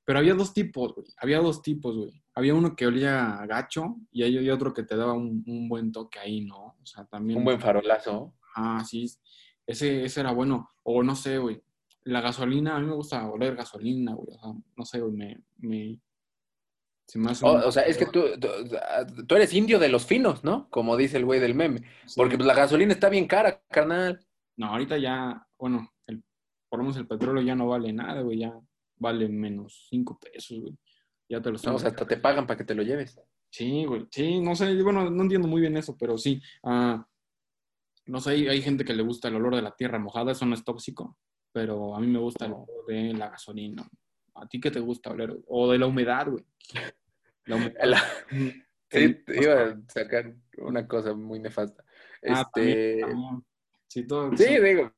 Pero 0.04 0.18
había 0.20 0.34
dos 0.34 0.54
tipos, 0.54 0.94
güey. 0.94 1.06
Había 1.18 1.38
dos 1.40 1.62
tipos, 1.62 1.96
güey. 1.96 2.22
Había 2.34 2.54
uno 2.54 2.76
que 2.76 2.86
olía 2.86 3.40
a 3.40 3.46
gacho 3.46 3.96
y 4.12 4.22
hay 4.22 4.48
otro 4.50 4.72
que 4.72 4.84
te 4.84 4.96
daba 4.96 5.12
un, 5.14 5.42
un 5.46 5.68
buen 5.68 5.90
toque 5.92 6.18
ahí, 6.20 6.42
¿no? 6.44 6.76
O 6.80 6.86
sea, 6.86 7.04
también. 7.06 7.38
un 7.40 7.44
buen 7.44 7.60
farolazo. 7.60 8.34
Ah, 8.54 8.84
sí. 8.86 9.04
Ese, 9.66 10.04
ese 10.04 10.20
era 10.20 10.30
bueno. 10.32 10.70
O 10.84 11.02
no 11.02 11.16
sé, 11.16 11.38
güey. 11.38 11.60
La 12.04 12.20
gasolina, 12.20 12.76
a 12.76 12.80
mí 12.80 12.86
me 12.86 12.94
gusta 12.94 13.28
oler 13.28 13.56
gasolina, 13.56 14.14
güey. 14.14 14.28
O 14.30 14.38
sea, 14.40 14.52
no 14.76 14.84
sé, 14.84 15.00
güey. 15.00 15.12
Me, 15.12 15.38
me, 15.58 16.00
O, 17.42 17.70
sea, 17.70 17.84
es 17.84 17.96
que 17.96 18.06
tú, 18.06 18.24
tú, 18.40 18.48
tú 19.26 19.36
eres 19.36 19.54
indio 19.54 19.78
de 19.78 19.88
los 19.88 20.06
finos, 20.06 20.42
¿no? 20.42 20.68
Como 20.70 20.96
dice 20.96 21.16
el 21.16 21.24
güey 21.24 21.38
del 21.38 21.54
meme. 21.54 21.82
Sí. 22.04 22.14
Porque 22.16 22.36
pues, 22.36 22.46
la 22.46 22.54
gasolina 22.54 22.92
está 22.92 23.08
bien 23.08 23.28
cara, 23.28 23.62
carnal. 23.70 24.26
No, 24.56 24.66
ahorita 24.66 24.98
ya, 24.98 25.46
bueno, 25.56 25.92
el, 26.06 26.24
por 26.68 26.80
lo 26.80 26.84
menos 26.84 26.96
el 26.96 27.06
petróleo 27.06 27.42
ya 27.42 27.54
no 27.54 27.68
vale 27.68 27.92
nada, 27.92 28.22
güey. 28.22 28.38
Ya 28.38 28.52
vale 28.96 29.28
menos 29.28 29.86
cinco 29.88 30.18
pesos, 30.18 30.60
güey. 30.60 30.76
Ya 31.28 31.40
te 31.40 31.50
lo 31.50 31.52
No, 31.52 31.56
están 31.56 31.74
o 31.74 31.78
sea, 31.78 31.90
hasta 31.90 32.06
te 32.06 32.16
pagan 32.16 32.46
para 32.46 32.58
que 32.58 32.64
te 32.64 32.74
lo 32.74 32.82
lleves. 32.82 33.20
Sí, 33.50 33.84
güey. 33.84 34.06
Sí, 34.10 34.40
no 34.40 34.56
sé, 34.56 34.82
bueno, 34.82 35.08
no 35.08 35.22
entiendo 35.22 35.46
muy 35.46 35.60
bien 35.60 35.76
eso, 35.76 35.96
pero 35.96 36.18
sí. 36.18 36.42
ah, 36.64 37.06
no 38.06 38.20
sé, 38.20 38.30
hay, 38.30 38.48
hay 38.48 38.62
gente 38.62 38.84
que 38.84 38.94
le 38.94 39.02
gusta 39.02 39.28
el 39.28 39.36
olor 39.36 39.54
de 39.54 39.62
la 39.62 39.74
tierra 39.74 39.98
mojada, 39.98 40.32
eso 40.32 40.46
no 40.46 40.54
es 40.54 40.64
tóxico, 40.64 41.18
pero 41.52 41.94
a 41.94 42.00
mí 42.00 42.06
me 42.06 42.18
gusta 42.18 42.46
el 42.46 42.52
olor 42.52 42.86
de 42.86 43.14
la 43.14 43.30
gasolina. 43.30 43.88
¿A 44.34 44.46
ti 44.46 44.60
qué 44.60 44.70
te 44.70 44.80
gusta 44.80 45.10
oler? 45.10 45.36
O 45.48 45.70
de 45.70 45.78
la 45.78 45.86
humedad, 45.86 46.28
güey. 46.28 46.44
La- 47.46 48.02
Mm, 48.30 48.48
Sí, 48.88 49.24
iba 49.28 49.62
a 49.62 49.80
sacar 49.88 50.32
una 50.58 50.86
cosa 50.86 51.12
muy 51.12 51.40
nefasta. 51.40 51.82
Ah, 52.28 52.46
Este, 52.54 53.00
también. 53.00 53.44
Sí, 53.88 54.06
todo, 54.06 54.36
sí, 54.36 54.60
digo, 54.60 54.92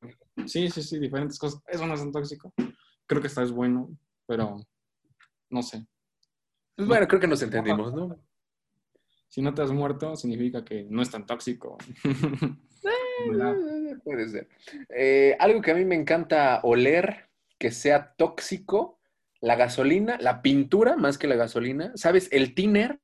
sí, 0.47 0.69
sí, 0.71 0.83
sí, 0.83 0.99
diferentes 0.99 1.39
cosas. 1.39 1.63
Eso 1.67 1.87
no 1.87 1.95
es 1.95 2.01
tan 2.01 2.13
tóxico. 2.13 2.53
Creo 3.07 3.21
que 3.23 3.29
esta 3.29 3.43
es 3.43 3.51
bueno, 3.51 3.89
pero 4.27 4.57
no 5.51 5.63
sé. 5.63 5.87
pues 6.77 6.87
bueno, 6.87 7.09
creo 7.09 7.21
que 7.21 7.27
nos 7.27 7.43
entendimos, 7.43 7.95
¿no? 7.95 8.23
Si 9.29 9.41
no 9.43 9.55
te 9.55 9.63
has 9.63 9.73
muerto, 9.73 10.17
significa 10.17 10.63
que 10.65 10.85
no 10.89 11.01
es 11.03 11.11
tan 11.11 11.25
tóxico. 11.27 11.79
Puede 14.05 14.29
ser. 14.29 14.49
Eh, 14.91 15.37
algo 15.39 15.61
que 15.61 15.71
a 15.71 15.75
mí 15.75 15.85
me 15.85 15.95
encanta 15.97 16.61
oler, 16.63 17.29
que 17.59 17.71
sea 17.71 18.15
tóxico, 18.15 18.98
la 19.41 19.57
gasolina, 19.57 20.19
la 20.21 20.43
pintura 20.43 20.97
más 20.97 21.19
que 21.19 21.27
la 21.29 21.37
gasolina. 21.37 21.93
¿Sabes? 21.95 22.29
El 22.33 22.55
tiner 22.55 23.01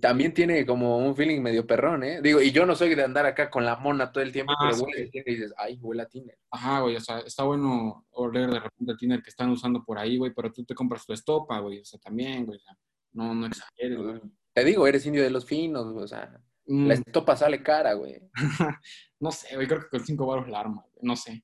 también 0.00 0.32
tiene 0.32 0.64
como 0.64 0.98
un 0.98 1.14
feeling 1.14 1.40
medio 1.42 1.66
perrón, 1.66 2.02
¿eh? 2.02 2.20
Digo, 2.22 2.40
y 2.40 2.50
yo 2.50 2.64
no 2.64 2.74
soy 2.74 2.94
de 2.94 3.04
andar 3.04 3.26
acá 3.26 3.50
con 3.50 3.64
la 3.64 3.76
mona 3.76 4.10
todo 4.10 4.24
el 4.24 4.32
tiempo, 4.32 4.52
Ah, 4.54 4.64
pero 4.64 4.76
sí. 4.76 4.82
huele 4.84 5.08
tiner 5.10 5.28
y 5.28 5.34
dices, 5.34 5.54
ay, 5.58 5.78
huele 5.82 6.02
a 6.02 6.06
tiner. 6.08 6.38
Ajá, 6.50 6.80
güey, 6.80 6.96
o 6.96 7.00
sea, 7.00 7.18
está 7.20 7.44
bueno 7.44 8.06
oler 8.12 8.50
de 8.50 8.60
repente 8.60 8.92
el 8.92 8.96
tiner 8.98 9.22
que 9.22 9.30
están 9.30 9.50
usando 9.50 9.84
por 9.84 9.98
ahí, 9.98 10.16
güey, 10.16 10.32
pero 10.34 10.50
tú 10.50 10.64
te 10.64 10.74
compras 10.74 11.04
tu 11.04 11.12
estopa, 11.12 11.58
güey, 11.60 11.80
o 11.80 11.84
sea, 11.84 12.00
también, 12.00 12.46
güey, 12.46 12.56
o 12.58 12.60
sea, 12.60 12.76
no, 13.12 13.34
no 13.34 13.46
exageres, 13.46 13.98
güey. 13.98 14.20
Te 14.54 14.64
digo, 14.64 14.86
eres 14.86 15.04
indio 15.04 15.22
de 15.22 15.30
los 15.30 15.44
finos, 15.44 15.86
o 15.94 16.06
sea, 16.08 16.40
Mm, 16.64 16.86
la 16.86 16.94
estopa 16.94 17.36
sale 17.36 17.60
cara, 17.60 17.92
güey. 17.94 18.20
no 19.20 19.32
sé, 19.32 19.56
güey, 19.56 19.66
creo 19.66 19.80
que 19.80 19.88
con 19.88 20.06
cinco 20.06 20.26
baros 20.26 20.48
la 20.48 20.60
arma, 20.60 20.82
güey, 20.92 20.98
no 21.02 21.16
sé. 21.16 21.42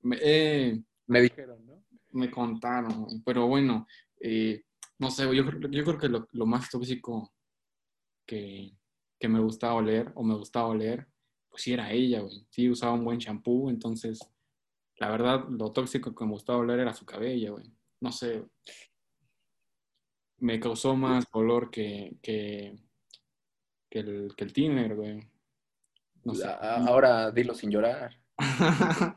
Me, 0.00 0.16
eh, 0.22 0.80
Me 1.06 1.20
dijeron, 1.20 1.64
¿no? 1.66 1.73
Me 2.14 2.30
contaron, 2.30 3.22
pero 3.24 3.46
bueno, 3.46 3.86
eh, 4.20 4.62
no 4.98 5.10
sé, 5.10 5.24
yo, 5.24 5.44
yo 5.44 5.84
creo 5.84 5.98
que 5.98 6.08
lo, 6.08 6.28
lo 6.32 6.46
más 6.46 6.70
tóxico 6.70 7.32
que, 8.26 8.76
que 9.18 9.28
me 9.28 9.40
gustaba 9.40 9.74
oler, 9.74 10.12
o 10.14 10.22
me 10.22 10.34
gustaba 10.34 10.68
oler, 10.68 11.06
pues 11.48 11.62
sí 11.62 11.72
era 11.72 11.90
ella, 11.92 12.20
güey, 12.20 12.46
sí 12.50 12.70
usaba 12.70 12.94
un 12.94 13.04
buen 13.04 13.18
champú, 13.18 13.68
entonces, 13.68 14.20
la 14.96 15.10
verdad, 15.10 15.44
lo 15.48 15.72
tóxico 15.72 16.14
que 16.14 16.24
me 16.24 16.32
gustaba 16.32 16.60
oler 16.60 16.80
era 16.80 16.94
su 16.94 17.04
cabello, 17.04 17.54
güey, 17.54 17.70
no 18.00 18.12
sé, 18.12 18.44
me 20.38 20.60
causó 20.60 20.94
más 20.94 21.24
dolor 21.32 21.70
que, 21.70 22.16
que, 22.22 22.76
que 23.90 23.98
el, 24.00 24.34
que 24.36 24.44
el 24.44 24.52
tiner, 24.52 24.94
güey. 24.94 25.20
No 26.24 26.34
sé. 26.34 26.46
Ahora 26.46 27.30
dilo 27.30 27.54
sin 27.54 27.70
llorar. 27.70 28.18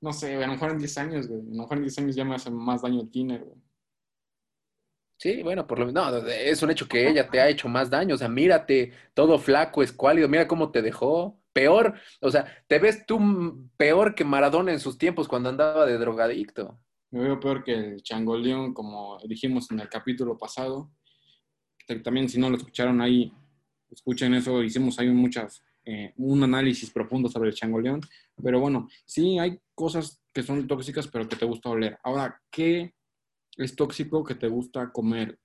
no 0.00 0.12
sé, 0.12 0.36
a 0.36 0.46
lo 0.46 0.52
mejor 0.52 0.70
en 0.70 0.78
10 0.78 0.98
años, 0.98 1.28
güey. 1.28 1.40
A 1.40 1.44
lo 1.44 1.62
mejor 1.62 1.76
en 1.78 1.82
10 1.84 1.98
años 1.98 2.16
ya 2.16 2.24
me 2.24 2.34
hace 2.34 2.50
más 2.50 2.82
daño 2.82 3.00
el 3.00 3.10
Tinder, 3.10 3.44
güey. 3.44 3.60
Sí, 5.18 5.40
bueno, 5.44 5.68
por 5.68 5.78
lo 5.78 5.86
menos, 5.86 6.10
no, 6.10 6.26
es 6.26 6.60
un 6.64 6.72
hecho 6.72 6.88
que 6.88 7.08
ella 7.08 7.30
te 7.30 7.40
ha 7.40 7.48
hecho 7.48 7.68
más 7.68 7.88
daño, 7.88 8.16
o 8.16 8.18
sea, 8.18 8.28
mírate, 8.28 8.92
todo 9.14 9.38
flaco, 9.38 9.80
escuálido, 9.80 10.28
mira 10.28 10.48
cómo 10.48 10.72
te 10.72 10.82
dejó, 10.82 11.40
peor, 11.52 11.94
o 12.20 12.28
sea, 12.28 12.44
te 12.66 12.80
ves 12.80 13.06
tú 13.06 13.70
peor 13.76 14.16
que 14.16 14.24
Maradona 14.24 14.72
en 14.72 14.80
sus 14.80 14.98
tiempos 14.98 15.28
cuando 15.28 15.48
andaba 15.48 15.86
de 15.86 15.96
drogadicto. 15.96 16.80
Me 17.12 17.20
veo 17.20 17.38
peor 17.38 17.62
que 17.62 17.72
el 17.72 18.02
Changoleón, 18.02 18.74
como 18.74 19.18
dijimos 19.28 19.70
en 19.70 19.80
el 19.80 19.88
capítulo 19.88 20.36
pasado. 20.36 20.90
También 22.02 22.28
si 22.28 22.40
no 22.40 22.50
lo 22.50 22.56
escucharon 22.56 23.00
ahí, 23.00 23.32
escuchen 23.90 24.34
eso, 24.34 24.62
hicimos 24.62 24.98
ahí 24.98 25.08
muchas, 25.08 25.62
eh, 25.84 26.12
un 26.16 26.42
análisis 26.42 26.90
profundo 26.90 27.28
sobre 27.28 27.50
el 27.50 27.54
Changoleón, 27.54 28.00
pero 28.42 28.60
bueno, 28.60 28.88
sí 29.04 29.38
hay 29.38 29.60
cosas 29.74 30.22
que 30.32 30.42
son 30.42 30.66
tóxicas, 30.66 31.08
pero 31.08 31.28
que 31.28 31.36
te 31.36 31.44
gusta 31.46 31.70
oler. 31.70 31.98
Ahora, 32.04 32.40
¿qué 32.50 32.94
es 33.56 33.74
tóxico 33.76 34.24
que 34.24 34.34
te 34.34 34.48
gusta 34.48 34.90
comer? 34.92 35.38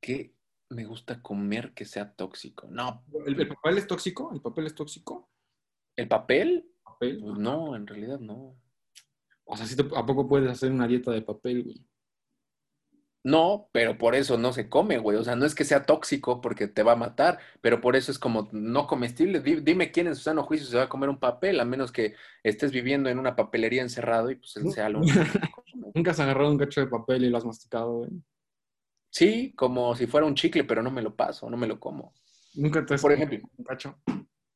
¿Qué 0.00 0.34
me 0.70 0.84
gusta 0.86 1.20
comer 1.20 1.72
que 1.74 1.84
sea 1.84 2.12
tóxico? 2.14 2.66
No. 2.70 3.04
¿El, 3.26 3.38
el 3.40 3.48
papel 3.48 3.78
es 3.78 3.86
tóxico? 3.86 4.30
¿El 4.32 4.40
papel 4.40 4.66
es 4.66 4.74
tóxico? 4.74 5.30
¿El 5.96 6.08
papel? 6.08 6.66
¿Papel? 6.82 7.20
Pues 7.20 7.38
no, 7.38 7.76
en 7.76 7.86
realidad 7.86 8.18
no. 8.20 8.56
O 9.44 9.56
sea, 9.56 9.66
¿sí 9.66 9.76
te- 9.76 9.82
¿a 9.96 10.06
poco 10.06 10.28
puedes 10.28 10.48
hacer 10.50 10.70
una 10.72 10.86
dieta 10.86 11.10
de 11.10 11.22
papel, 11.22 11.64
güey? 11.64 11.84
No, 13.22 13.68
pero 13.72 13.98
por 13.98 14.14
eso 14.14 14.38
no 14.38 14.52
se 14.54 14.70
come, 14.70 14.96
güey. 14.98 15.18
O 15.18 15.24
sea, 15.24 15.36
no 15.36 15.44
es 15.44 15.54
que 15.54 15.64
sea 15.66 15.84
tóxico 15.84 16.40
porque 16.40 16.68
te 16.68 16.82
va 16.82 16.92
a 16.92 16.96
matar, 16.96 17.38
pero 17.60 17.80
por 17.82 17.94
eso 17.94 18.10
es 18.10 18.18
como 18.18 18.48
no 18.52 18.86
comestible. 18.86 19.40
Di- 19.40 19.60
Dime 19.60 19.90
quién 19.92 20.06
en 20.06 20.16
su 20.16 20.22
sano 20.22 20.42
juicio 20.42 20.66
se 20.66 20.76
va 20.78 20.84
a 20.84 20.88
comer 20.88 21.10
un 21.10 21.18
papel, 21.18 21.60
a 21.60 21.66
menos 21.66 21.92
que 21.92 22.14
estés 22.42 22.72
viviendo 22.72 23.10
en 23.10 23.18
una 23.18 23.36
papelería 23.36 23.82
encerrado 23.82 24.30
y 24.30 24.36
pues 24.36 24.56
él 24.56 24.70
sea 24.72 24.88
lo. 24.88 25.00
Nunca 25.94 26.12
has 26.12 26.20
agarrado 26.20 26.50
un 26.50 26.56
cacho 26.58 26.80
de 26.80 26.86
papel 26.86 27.24
y 27.24 27.28
lo 27.30 27.36
has 27.36 27.44
masticado, 27.44 27.98
güey. 27.98 28.10
Sí, 29.10 29.52
como 29.56 29.94
si 29.96 30.06
fuera 30.06 30.26
un 30.26 30.34
chicle, 30.34 30.64
pero 30.64 30.82
no 30.82 30.90
me 30.90 31.02
lo 31.02 31.14
paso, 31.14 31.50
no 31.50 31.56
me 31.56 31.66
lo 31.66 31.78
como. 31.80 32.14
Nunca 32.54 32.84
te 32.86 32.94
has 32.94 33.02
Por 33.02 33.12
ejemplo. 33.12 33.38
un 33.56 33.64
cacho. 33.64 33.98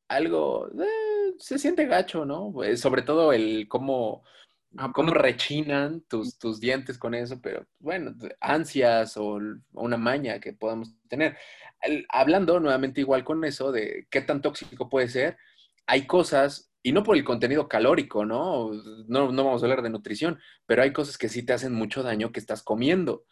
Algo 0.09 0.69
eh, 0.69 1.35
se 1.39 1.59
siente 1.59 1.87
gacho, 1.87 2.25
¿no? 2.25 2.51
Pues, 2.53 2.81
sobre 2.81 3.03
todo 3.03 3.33
el 3.33 3.67
cómo, 3.69 4.23
cómo 4.93 5.13
bueno. 5.13 5.15
rechinan 5.15 6.03
tus, 6.09 6.39
tus 6.39 6.61
dientes 6.61 6.99
con 6.99 7.15
eso, 7.15 7.41
pero 7.41 7.67
bueno, 7.79 8.15
ansias 8.41 9.17
o 9.17 9.39
una 9.73 9.97
maña 9.97 10.41
que 10.41 10.53
podamos 10.53 10.91
tener. 11.09 11.37
El- 11.81 12.07
hablando 12.11 12.59
nuevamente 12.61 13.01
igual 13.01 13.25
con 13.25 13.45
eso 13.45 13.73
de 13.73 14.07
qué 14.11 14.21
tan 14.23 14.43
tóxico 14.43 14.89
puede 14.89 15.09
ser, 15.09 15.37
hay 15.87 16.07
cosas, 16.07 16.73
y 16.83 16.93
no 16.93 17.03
por 17.03 17.17
el 17.17 17.25
contenido 17.25 17.69
calórico, 17.69 18.25
¿no? 18.27 18.71
No, 19.09 19.33
no 19.33 19.45
vamos 19.45 19.63
a 19.63 19.67
hablar 19.67 19.83
de 19.83 19.91
nutrición, 19.91 20.39
pero 20.67 20.83
hay 20.83 20.93
cosas 20.93 21.19
que 21.19 21.29
sí 21.29 21.43
te 21.45 21.53
hacen 21.55 21.73
mucho 21.75 22.03
daño 22.03 22.33
que 22.33 22.41
estás 22.41 22.63
comiendo. 22.63 23.25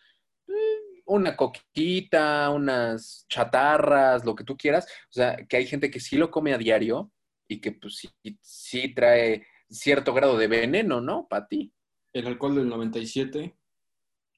Una 1.04 1.36
coquita, 1.36 2.48
unas 2.50 3.26
chatarras, 3.28 4.24
lo 4.24 4.34
que 4.36 4.44
tú 4.44 4.56
quieras. 4.56 4.86
O 5.10 5.12
sea, 5.12 5.36
que 5.48 5.56
hay 5.56 5.66
gente 5.66 5.90
que 5.90 6.00
sí 6.00 6.16
lo 6.16 6.30
come 6.30 6.54
a 6.54 6.58
diario 6.58 7.10
y 7.48 7.60
que 7.60 7.72
pues 7.72 7.96
sí, 7.96 8.08
sí 8.40 8.94
trae 8.94 9.44
cierto 9.72 10.14
grado 10.14 10.36
de 10.38 10.46
veneno, 10.46 11.00
¿no? 11.00 11.26
Para 11.28 11.46
ti. 11.48 11.72
El 12.12 12.26
alcohol 12.26 12.54
del 12.56 12.68
97 12.68 13.56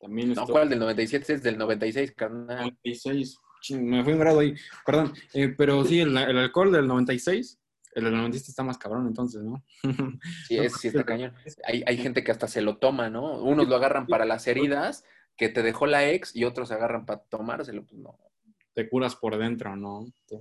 también 0.01 0.31
es 0.33 0.37
No. 0.37 0.47
¿cuál 0.47 0.69
del 0.69 0.79
97? 0.79 1.35
Es 1.35 1.43
del 1.43 1.59
96, 1.59 2.13
carnal. 2.13 2.59
96. 2.85 3.39
Ching, 3.63 3.85
me 3.89 4.05
fui 4.05 4.13
un 4.13 4.19
grado 4.19 4.41
ahí. 4.41 4.55
Perdón. 4.85 5.13
Eh, 5.33 5.49
pero 5.57 5.85
sí, 5.85 6.01
el, 6.01 6.17
el 6.17 6.39
alcohol 6.39 6.71
del 6.73 6.87
96. 6.87 7.59
El 7.95 8.05
del 8.05 8.13
97 8.15 8.51
está 8.51 8.63
más 8.65 8.77
cabrón, 8.77 9.07
entonces, 9.07 9.43
¿no? 9.43 9.65
Sí, 10.49 10.59
es, 10.59 10.73
sí 10.75 10.89
está 10.89 11.05
cañón. 11.05 11.33
Hay, 11.65 11.83
hay 11.87 11.97
gente 11.97 12.25
que 12.25 12.33
hasta 12.33 12.49
se 12.49 12.61
lo 12.61 12.79
toma, 12.79 13.09
¿no? 13.09 13.41
Unos 13.43 13.69
lo 13.69 13.77
agarran 13.77 14.07
para 14.07 14.25
las 14.25 14.47
heridas 14.49 15.05
que 15.37 15.49
te 15.49 15.63
dejó 15.63 15.87
la 15.87 16.09
ex 16.11 16.35
y 16.35 16.45
otros 16.45 16.71
agarran 16.73 17.07
para 17.07 17.21
tomárselo, 17.23 17.85
pues 17.87 18.01
no. 18.01 18.19
Te 18.75 18.89
curas 18.89 19.15
por 19.17 19.39
dentro, 19.39 19.77
¿no? 19.77 20.05
Te- 20.27 20.39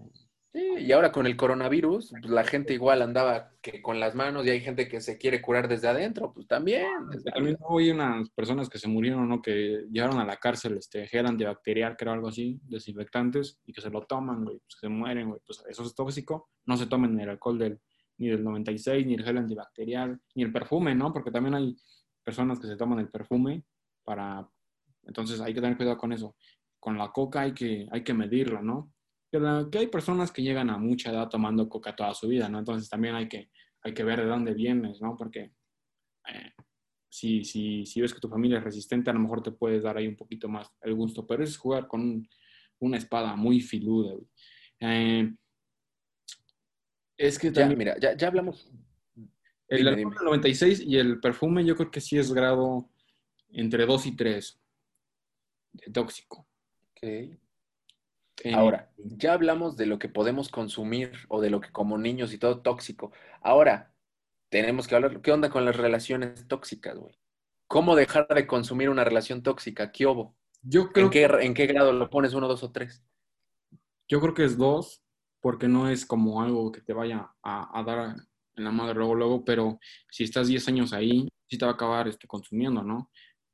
Sí, 0.54 0.62
y 0.82 0.92
ahora 0.92 1.12
con 1.12 1.26
el 1.26 1.36
coronavirus, 1.36 2.12
pues, 2.12 2.26
la 2.26 2.44
gente 2.44 2.76
igual 2.76 3.02
andaba 3.02 3.50
que 3.60 3.82
con 3.82 4.00
las 4.00 4.14
manos 4.14 4.46
y 4.46 4.52
hay 4.52 4.60
gente 4.60 4.88
que 4.88 5.02
se 5.02 5.18
quiere 5.18 5.42
curar 5.42 5.68
desde 5.68 5.88
adentro, 5.88 6.32
pues 6.32 6.46
también. 6.46 6.86
es 7.12 7.24
También 7.24 7.58
ahí 7.68 7.90
unas 7.90 8.30
personas 8.30 8.70
que 8.70 8.78
se 8.78 8.88
murieron, 8.88 9.28
¿no? 9.28 9.42
Que 9.42 9.88
llevaron 9.90 10.20
a 10.20 10.26
la 10.26 10.38
cárcel 10.38 10.78
este, 10.78 11.08
gel 11.08 11.26
antibacterial, 11.26 11.98
que 11.98 12.04
era 12.06 12.14
algo 12.14 12.28
así, 12.28 12.60
desinfectantes, 12.66 13.58
y 13.66 13.74
que 13.74 13.82
se 13.82 13.90
lo 13.90 14.04
toman, 14.04 14.46
güey, 14.46 14.60
pues, 14.60 14.78
se 14.80 14.90
mueren, 14.90 15.30
güey. 15.30 15.42
Pues 15.44 15.64
eso 15.68 15.84
es 15.84 15.96
tóxico. 15.96 16.52
No 16.68 16.78
se 16.78 16.86
tomen 16.86 17.20
el 17.20 17.30
alcohol 17.30 17.58
del, 17.58 17.80
ni 18.20 18.30
del 18.30 18.44
96, 18.44 19.08
ni 19.08 19.16
el 19.16 19.24
gel 19.24 19.40
antibacterial, 19.40 20.22
ni 20.36 20.44
el 20.44 20.52
perfume, 20.52 20.94
¿no? 20.94 21.12
Porque 21.12 21.32
también 21.32 21.56
hay 21.56 21.76
personas 22.24 22.60
que 22.60 22.68
se 22.68 22.78
toman 22.78 23.00
el 23.00 23.10
perfume 23.10 23.64
para... 24.04 24.48
Entonces 25.02 25.42
hay 25.42 25.56
que 25.56 25.62
tener 25.62 25.78
cuidado 25.78 25.98
con 25.98 26.14
eso. 26.14 26.36
Con 26.80 26.96
la 26.96 27.12
coca 27.12 27.42
hay 27.42 27.56
que, 27.56 27.88
hay 27.92 28.04
que 28.04 28.14
medirla, 28.14 28.62
¿no? 28.62 28.94
Que, 29.34 29.40
la- 29.40 29.68
que 29.72 29.80
hay 29.80 29.88
personas 29.88 30.32
que 30.32 30.44
llegan 30.44 30.70
a 30.70 30.78
mucha 30.78 31.10
edad 31.10 31.28
tomando 31.28 31.68
coca 31.68 31.96
toda 31.96 32.14
su 32.14 32.28
vida, 32.28 32.48
¿no? 32.50 32.60
Entonces 32.60 32.88
también 32.88 33.16
hay 33.16 33.28
que, 33.28 33.50
hay 33.82 33.92
que 33.92 34.04
ver 34.04 34.20
de 34.20 34.28
dónde 34.28 34.54
vienes, 34.54 35.02
¿no? 35.02 35.18
Porque 35.18 35.52
eh, 36.32 36.52
si, 37.10 37.44
si, 37.44 37.84
si 37.88 38.00
ves 38.00 38.14
que 38.14 38.20
tu 38.20 38.30
familia 38.30 38.60
es 38.60 38.64
resistente, 38.64 39.10
a 39.10 39.14
lo 39.14 39.20
mejor 39.20 39.42
te 39.42 39.52
puedes 39.52 39.82
dar 39.82 39.98
ahí 39.98 40.08
un 40.08 40.16
poquito 40.16 40.48
más 40.48 40.72
el 40.84 40.94
gusto, 40.94 41.26
pero 41.26 41.44
es 41.44 41.58
jugar 41.58 41.88
con 41.88 42.02
un- 42.02 42.30
una 42.78 42.98
espada 42.98 43.36
muy 43.36 43.60
filuda. 43.60 44.12
güey. 44.14 44.28
Eh, 44.82 45.34
es 47.18 47.40
que 47.40 47.48
Ya, 47.48 47.54
también 47.62 47.80
mira, 47.80 48.00
ya, 48.00 48.16
ya 48.16 48.28
hablamos. 48.28 48.70
el 49.68 49.78
dime, 49.80 49.96
dime. 49.96 50.16
del 50.16 50.26
96 50.26 50.80
y 50.82 50.98
el 50.98 51.20
perfume 51.20 51.66
yo 51.66 51.76
creo 51.76 51.90
que 51.90 52.02
sí 52.02 52.20
es 52.20 52.32
grado 52.32 52.88
entre 53.50 53.88
2 53.88 54.06
y 54.06 54.16
3 54.16 54.62
de 55.72 55.92
tóxico. 55.92 56.48
Ok. 56.92 57.40
Eh, 58.44 58.54
Ahora, 58.54 58.92
ya 58.98 59.34
hablamos 59.34 59.78
de 59.78 59.86
lo 59.86 60.00
que 60.00 60.10
podemos 60.10 60.50
consumir 60.50 61.12
o 61.30 61.42
de 61.42 61.50
lo 61.50 61.62
que 61.62 61.72
como 61.72 61.98
niños 61.98 62.34
y 62.34 62.38
todo 62.38 62.62
tóxico. 62.62 63.12
Ahora, 63.42 63.94
tenemos 64.50 64.88
que 64.88 64.96
hablar, 64.96 65.22
¿qué 65.22 65.32
onda 65.32 65.50
con 65.50 65.66
las 65.66 65.76
relaciones 65.76 66.48
tóxicas, 66.48 66.98
güey? 66.98 67.16
¿Cómo 67.68 67.96
dejar 67.96 68.28
de 68.28 68.48
consumir 68.48 68.90
una 68.90 69.04
relación 69.04 69.44
tóxica? 69.44 69.92
¿Qué 69.92 70.06
hubo? 70.06 70.36
yo 70.62 70.92
creo 70.92 71.06
¿En 71.06 71.12
qué, 71.12 71.24
en 71.26 71.54
qué 71.54 71.68
grado 71.68 71.92
lo 71.92 72.10
pones? 72.10 72.34
¿Uno, 72.34 72.48
dos 72.48 72.64
o 72.64 72.72
tres? 72.72 73.04
Yo 74.08 74.22
creo 74.22 74.34
que 74.34 74.46
es 74.46 74.58
dos, 74.58 75.04
porque 75.42 75.68
no 75.68 75.90
es 75.90 76.06
como 76.06 76.42
algo 76.42 76.72
que 76.72 76.82
te 76.82 76.94
vaya 76.94 77.32
a, 77.42 77.80
a 77.80 77.84
dar 77.84 78.16
en 78.56 78.64
la 78.64 78.72
madre 78.72 78.96
luego, 78.96 79.16
luego, 79.16 79.46
pero 79.46 79.80
si 80.10 80.24
estás 80.24 80.48
10 80.48 80.68
años 80.68 80.94
ahí, 80.94 81.28
sí 81.48 81.58
te 81.58 81.66
va 81.66 81.72
a 81.72 81.76
acabar 81.76 82.08
este, 82.08 82.28
consumiendo, 82.28 82.84
¿no? 82.84 83.10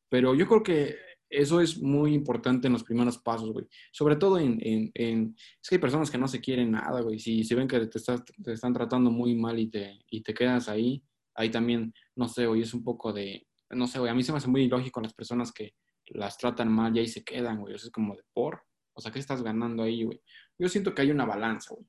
Pero 0.10 0.36
yo 0.36 0.48
creo 0.48 0.64
que 0.64 0.98
eso 1.30 1.62
es 1.62 1.82
muy 1.82 2.14
importante 2.14 2.68
en 2.68 2.74
los 2.74 2.84
primeros 2.84 3.18
pasos, 3.18 3.52
güey. 3.52 3.68
Sobre 3.92 4.16
todo 4.16 4.40
en, 4.40 4.60
en, 4.62 5.36
Es 5.62 5.70
que 5.70 5.76
hay 5.76 5.82
personas 5.82 6.10
que 6.10 6.18
no 6.18 6.28
se 6.28 6.42
quieren 6.42 6.72
nada, 6.72 7.02
güey. 7.02 7.20
Si, 7.20 7.44
si 7.44 7.56
ven 7.56 7.68
que 7.68 7.80
te, 7.88 8.00
te 8.44 8.54
están 8.54 8.74
tratando 8.74 9.12
muy 9.12 9.36
mal 9.36 9.60
y 9.60 9.68
te, 9.68 10.00
y 10.10 10.22
te 10.22 10.34
quedas 10.34 10.70
ahí, 10.70 11.04
ahí 11.36 11.50
también, 11.50 11.94
no 12.16 12.28
sé, 12.28 12.48
güey, 12.48 12.62
es 12.62 12.74
un 12.74 12.84
poco 12.84 13.14
de... 13.14 13.48
No 13.70 13.86
sé, 13.86 14.00
güey, 14.00 14.12
a 14.12 14.16
mí 14.16 14.24
se 14.24 14.32
me 14.32 14.40
hace 14.40 14.48
muy 14.48 14.64
ilógico 14.64 15.00
las 15.02 15.14
personas 15.14 15.52
que 15.52 15.76
las 16.08 16.38
tratan 16.38 16.72
mal 16.72 16.96
y 16.96 17.00
ahí 17.00 17.08
se 17.08 17.24
quedan, 17.24 17.60
güey. 17.60 17.76
Eso 17.76 17.88
es 17.88 17.92
como 17.92 18.16
de 18.16 18.24
por... 18.34 18.64
O 18.94 19.02
sea, 19.02 19.12
¿qué 19.12 19.20
estás 19.20 19.44
ganando 19.44 19.84
ahí, 19.84 20.04
güey? 20.04 20.22
Yo 20.58 20.68
siento 20.68 20.94
que 20.94 21.04
hay 21.04 21.12
una 21.12 21.26
balanza, 21.26 21.74
güey. 21.74 21.88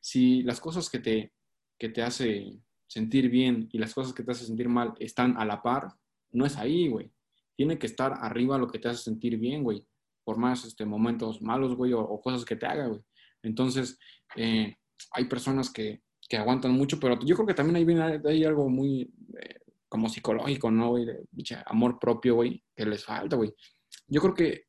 Si 0.00 0.42
las 0.42 0.60
cosas 0.60 0.88
que 0.90 1.00
te, 1.00 1.32
que 1.78 1.88
te 1.88 2.02
hace 2.02 2.60
sentir 2.86 3.28
bien 3.28 3.68
y 3.72 3.78
las 3.78 3.94
cosas 3.94 4.12
que 4.12 4.22
te 4.22 4.30
hace 4.30 4.44
sentir 4.44 4.68
mal 4.68 4.94
están 5.00 5.36
a 5.36 5.44
la 5.44 5.62
par, 5.62 5.88
no 6.30 6.46
es 6.46 6.56
ahí, 6.56 6.88
güey. 6.88 7.10
Tiene 7.56 7.78
que 7.78 7.86
estar 7.86 8.14
arriba 8.20 8.58
lo 8.58 8.68
que 8.68 8.78
te 8.78 8.88
hace 8.88 9.02
sentir 9.04 9.38
bien, 9.38 9.62
güey. 9.62 9.86
Por 10.24 10.38
más 10.38 10.64
este, 10.64 10.84
momentos 10.86 11.42
malos, 11.42 11.76
güey, 11.76 11.92
o, 11.92 12.00
o 12.00 12.20
cosas 12.20 12.44
que 12.44 12.56
te 12.56 12.66
haga, 12.66 12.86
güey. 12.86 13.00
Entonces, 13.42 13.98
eh, 14.36 14.76
hay 15.12 15.24
personas 15.26 15.70
que, 15.70 16.02
que 16.28 16.36
aguantan 16.36 16.72
mucho, 16.72 16.98
pero 16.98 17.18
yo 17.24 17.34
creo 17.36 17.46
que 17.46 17.54
también 17.54 17.76
ahí 17.76 17.84
viene 17.84 18.20
hay 18.24 18.44
algo 18.44 18.68
muy 18.68 19.02
eh, 19.40 19.60
como 19.88 20.08
psicológico, 20.08 20.70
¿no, 20.70 20.90
güey? 20.90 21.04
De 21.04 21.24
bicha, 21.30 21.62
amor 21.66 21.98
propio, 21.98 22.36
güey, 22.36 22.62
que 22.74 22.86
les 22.86 23.04
falta, 23.04 23.36
güey. 23.36 23.52
Yo 24.08 24.20
creo 24.20 24.34
que 24.34 24.64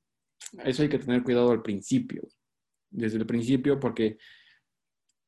eso 0.66 0.84
hay 0.84 0.90
que 0.90 1.00
tener 1.00 1.24
cuidado 1.24 1.52
al 1.52 1.62
principio, 1.62 2.22
güey. 2.22 2.34
desde 2.92 3.18
el 3.18 3.26
principio, 3.26 3.80
porque 3.80 4.18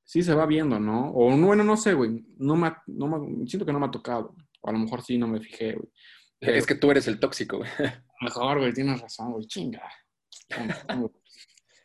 sí 0.03 0.21
se 0.23 0.33
va 0.33 0.45
viendo, 0.45 0.79
¿no? 0.79 1.09
O 1.11 1.35
no, 1.35 1.47
bueno, 1.47 1.63
no 1.63 1.75
sé, 1.77 1.93
güey. 1.93 2.23
No 2.37 2.55
me, 2.55 2.71
no 2.87 3.07
me- 3.07 3.47
siento 3.47 3.65
que 3.65 3.73
no 3.73 3.79
me 3.79 3.87
ha 3.87 3.91
tocado. 3.91 4.35
O 4.61 4.69
a 4.69 4.73
lo 4.73 4.79
mejor 4.79 5.01
sí 5.01 5.17
no 5.17 5.27
me 5.27 5.39
fijé, 5.41 5.73
güey. 5.73 5.89
Es 6.39 6.65
que 6.65 6.75
tú 6.75 6.91
eres 6.91 7.07
el 7.07 7.19
tóxico, 7.19 7.57
güey. 7.57 7.69
Mejor, 8.21 8.59
güey, 8.59 8.73
tienes 8.73 9.01
razón, 9.01 9.33
güey, 9.33 9.45
chinga. 9.47 9.81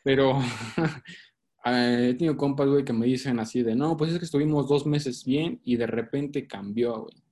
Pero 0.05 0.39
eh, 1.65 2.09
he 2.11 2.15
tenido 2.15 2.37
compas, 2.37 2.69
güey, 2.69 2.85
que 2.85 2.93
me 2.93 3.07
dicen 3.07 3.39
así 3.39 3.63
de, 3.63 3.75
no, 3.75 3.97
pues 3.97 4.13
es 4.13 4.19
que 4.19 4.25
estuvimos 4.25 4.69
dos 4.69 4.87
meses 4.87 5.25
bien 5.25 5.61
y 5.65 5.77
de 5.77 5.87
repente 5.87 6.47
cambió, 6.47 7.03
güey. 7.03 7.23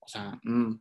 O 0.00 0.08
sea, 0.08 0.40
mm, 0.42 0.80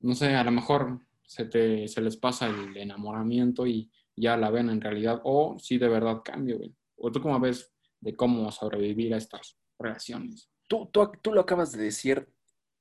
no 0.00 0.14
sé, 0.14 0.34
a 0.34 0.44
lo 0.44 0.50
mejor 0.50 1.00
se, 1.24 1.46
te, 1.46 1.88
se 1.88 2.00
les 2.00 2.16
pasa 2.16 2.46
el 2.48 2.76
enamoramiento 2.76 3.66
y 3.66 3.90
ya 4.14 4.36
la 4.36 4.50
ven 4.50 4.70
en 4.70 4.80
realidad, 4.80 5.20
o 5.24 5.58
si 5.58 5.78
de 5.78 5.88
verdad 5.88 6.22
cambia, 6.24 6.56
güey. 6.56 6.74
O 6.96 7.10
tú 7.10 7.20
cómo 7.20 7.40
ves 7.40 7.72
de 8.00 8.14
cómo 8.14 8.50
sobrevivir 8.52 9.14
a 9.14 9.18
estas 9.18 9.56
relaciones. 9.78 10.50
tú, 10.68 10.88
tú, 10.92 11.10
tú 11.22 11.32
lo 11.32 11.40
acabas 11.40 11.72
de 11.72 11.82
decir 11.82 12.28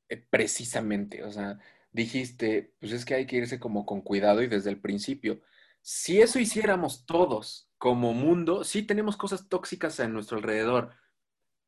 eh, 0.10 0.18
precisamente, 0.30 1.24
o 1.24 1.32
sea, 1.32 1.58
dijiste, 1.92 2.74
pues 2.80 2.92
es 2.92 3.06
que 3.06 3.16
hay 3.16 3.26
que 3.26 3.38
irse 3.38 3.60
como 3.60 3.86
con 3.86 4.02
cuidado 4.02 4.42
y 4.42 4.48
desde 4.48 4.70
el 4.70 4.80
principio. 4.80 5.42
Si 5.82 6.22
eso 6.22 6.40
hiciéramos 6.40 7.06
todos 7.06 7.70
como 7.78 8.14
mundo, 8.14 8.64
sí 8.64 8.84
tenemos 8.84 9.18
cosas 9.18 9.48
tóxicas 9.48 10.00
en 10.00 10.14
nuestro 10.14 10.38
alrededor. 10.38 10.94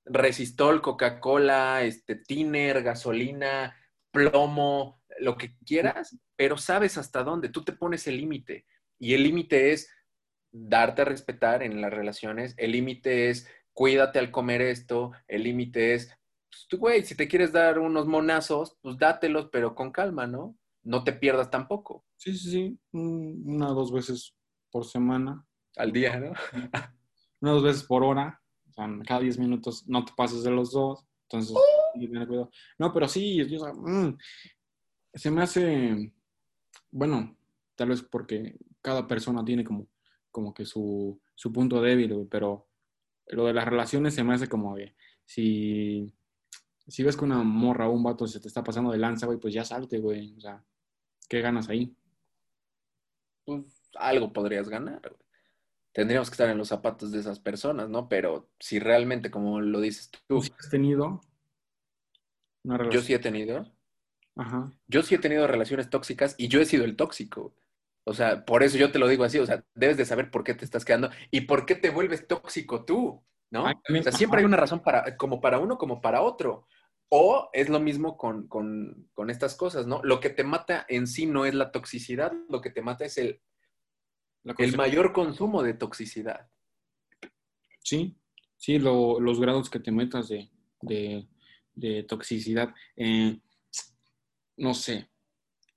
Resistol, 0.05 0.81
Coca-Cola, 0.81 1.83
este, 1.83 2.15
tiner, 2.15 2.83
gasolina, 2.83 3.75
plomo, 4.11 5.01
lo 5.19 5.37
que 5.37 5.55
quieras, 5.65 6.17
pero 6.35 6.57
sabes 6.57 6.97
hasta 6.97 7.23
dónde. 7.23 7.49
Tú 7.49 7.63
te 7.63 7.73
pones 7.73 8.07
el 8.07 8.17
límite. 8.17 8.65
Y 8.99 9.13
el 9.13 9.23
límite 9.23 9.71
es 9.71 9.89
darte 10.51 11.03
a 11.03 11.05
respetar 11.05 11.63
en 11.63 11.81
las 11.81 11.91
relaciones. 11.91 12.53
El 12.57 12.73
límite 12.73 13.29
es 13.29 13.47
cuídate 13.73 14.19
al 14.19 14.31
comer 14.31 14.61
esto. 14.61 15.11
El 15.27 15.43
límite 15.43 15.93
es, 15.93 16.15
pues, 16.51 16.79
güey, 16.79 17.03
si 17.03 17.15
te 17.15 17.27
quieres 17.27 17.51
dar 17.51 17.79
unos 17.79 18.07
monazos, 18.07 18.77
pues 18.81 18.97
dátelos, 18.97 19.49
pero 19.51 19.73
con 19.75 19.91
calma, 19.91 20.27
¿no? 20.27 20.57
No 20.83 21.03
te 21.03 21.13
pierdas 21.13 21.49
tampoco. 21.49 22.05
Sí, 22.17 22.35
sí, 22.35 22.51
sí. 22.51 22.79
Una 22.91 23.71
o 23.71 23.75
dos 23.75 23.91
veces 23.91 24.35
por 24.69 24.85
semana. 24.85 25.45
Al 25.77 25.91
día, 25.91 26.19
¿no? 26.19 26.33
Una 27.41 27.51
o 27.51 27.55
dos 27.55 27.63
veces 27.63 27.83
por 27.83 28.03
hora. 28.03 28.41
O 28.69 28.73
sea, 28.73 28.87
cada 29.05 29.21
10 29.21 29.37
minutos 29.39 29.87
no 29.87 30.03
te 30.03 30.11
pases 30.15 30.43
de 30.43 30.51
los 30.51 30.71
dos. 30.71 31.05
Entonces, 31.29 31.55
cuidado. 32.27 32.51
No, 32.77 32.93
pero 32.93 33.07
sí, 33.07 33.41
mm, 33.43 34.17
se 35.13 35.31
me 35.31 35.41
hace, 35.41 36.13
bueno, 36.91 37.37
tal 37.75 37.89
vez 37.89 38.01
porque 38.01 38.57
cada 38.81 39.07
persona 39.07 39.43
tiene 39.43 39.63
como, 39.63 39.87
como 40.29 40.53
que 40.53 40.65
su, 40.65 41.21
su 41.35 41.51
punto 41.51 41.81
débil, 41.81 42.27
pero 42.29 42.67
lo 43.27 43.45
de 43.45 43.53
las 43.53 43.65
relaciones 43.65 44.13
se 44.13 44.23
me 44.23 44.33
hace 44.33 44.47
como 44.47 44.75
que 44.75 44.95
si, 45.25 46.13
si 46.87 47.03
ves 47.03 47.15
que 47.15 47.25
una 47.25 47.43
morra 47.43 47.87
o 47.87 47.91
un 47.91 48.03
vato 48.03 48.27
se 48.27 48.39
te 48.39 48.47
está 48.47 48.63
pasando 48.63 48.91
de 48.91 48.97
lanza, 48.97 49.25
güey, 49.25 49.39
pues 49.39 49.53
ya 49.53 49.63
salte, 49.63 49.99
güey. 49.99 50.35
O 50.37 50.41
sea, 50.41 50.63
¿qué 51.29 51.41
ganas 51.41 51.69
ahí? 51.69 51.95
Pues 53.45 53.89
algo 53.95 54.31
podrías 54.33 54.69
ganar, 54.69 55.01
güey. 55.01 55.21
Tendríamos 55.93 56.29
que 56.29 56.35
estar 56.35 56.49
en 56.49 56.57
los 56.57 56.69
zapatos 56.69 57.11
de 57.11 57.19
esas 57.19 57.39
personas, 57.39 57.89
¿no? 57.89 58.07
Pero 58.07 58.49
si 58.59 58.79
realmente, 58.79 59.29
como 59.29 59.59
lo 59.59 59.81
dices 59.81 60.09
tú. 60.09 60.19
¿Tú 60.27 60.53
has 60.57 60.69
tenido 60.69 61.21
una 62.63 62.77
relación? 62.77 63.01
Yo 63.01 63.05
sí 63.05 63.13
he 63.13 63.19
tenido. 63.19 63.69
Ajá. 64.37 64.71
Yo 64.87 65.03
sí 65.03 65.15
he 65.15 65.19
tenido 65.19 65.47
relaciones 65.47 65.89
tóxicas 65.89 66.35
y 66.37 66.47
yo 66.47 66.61
he 66.61 66.65
sido 66.65 66.85
el 66.85 66.95
tóxico. 66.95 67.53
O 68.03 68.13
sea, 68.13 68.45
por 68.45 68.63
eso 68.63 68.77
yo 68.77 68.91
te 68.91 68.99
lo 68.99 69.07
digo 69.07 69.23
así, 69.23 69.37
o 69.37 69.45
sea, 69.45 69.63
debes 69.75 69.97
de 69.97 70.05
saber 70.05 70.31
por 70.31 70.43
qué 70.43 70.53
te 70.53 70.65
estás 70.65 70.85
quedando 70.85 71.09
y 71.29 71.41
por 71.41 71.65
qué 71.65 71.75
te 71.75 71.91
vuelves 71.91 72.27
tóxico 72.27 72.83
tú, 72.85 73.23
¿no? 73.51 73.65
o 73.65 74.03
sea, 74.03 74.11
siempre 74.11 74.39
hay 74.39 74.45
una 74.45 74.57
razón 74.57 74.81
para, 74.81 75.15
como 75.17 75.39
para 75.39 75.59
uno, 75.59 75.77
como 75.77 76.01
para 76.01 76.21
otro. 76.21 76.67
O 77.09 77.49
es 77.51 77.67
lo 77.69 77.79
mismo 77.79 78.17
con, 78.17 78.47
con, 78.47 79.29
estas 79.29 79.55
cosas, 79.55 79.85
¿no? 79.85 80.01
Lo 80.03 80.21
que 80.21 80.29
te 80.29 80.45
mata 80.45 80.85
en 80.87 81.07
sí 81.07 81.25
no 81.25 81.45
es 81.45 81.53
la 81.53 81.71
toxicidad, 81.71 82.31
lo 82.49 82.61
que 82.61 82.69
te 82.69 82.81
mata 82.81 83.03
es 83.03 83.17
el, 83.17 83.41
el 84.57 84.77
mayor 84.77 85.11
consumo 85.11 85.61
de 85.61 85.73
toxicidad. 85.73 86.49
Sí, 87.83 88.15
sí, 88.55 88.79
los 88.79 89.39
grados 89.41 89.69
que 89.69 89.79
te 89.79 89.91
metas 89.91 90.29
de, 90.29 90.49
de, 91.73 92.03
toxicidad. 92.03 92.73
Eh, 92.95 93.37
no 94.55 94.73
sé, 94.73 95.09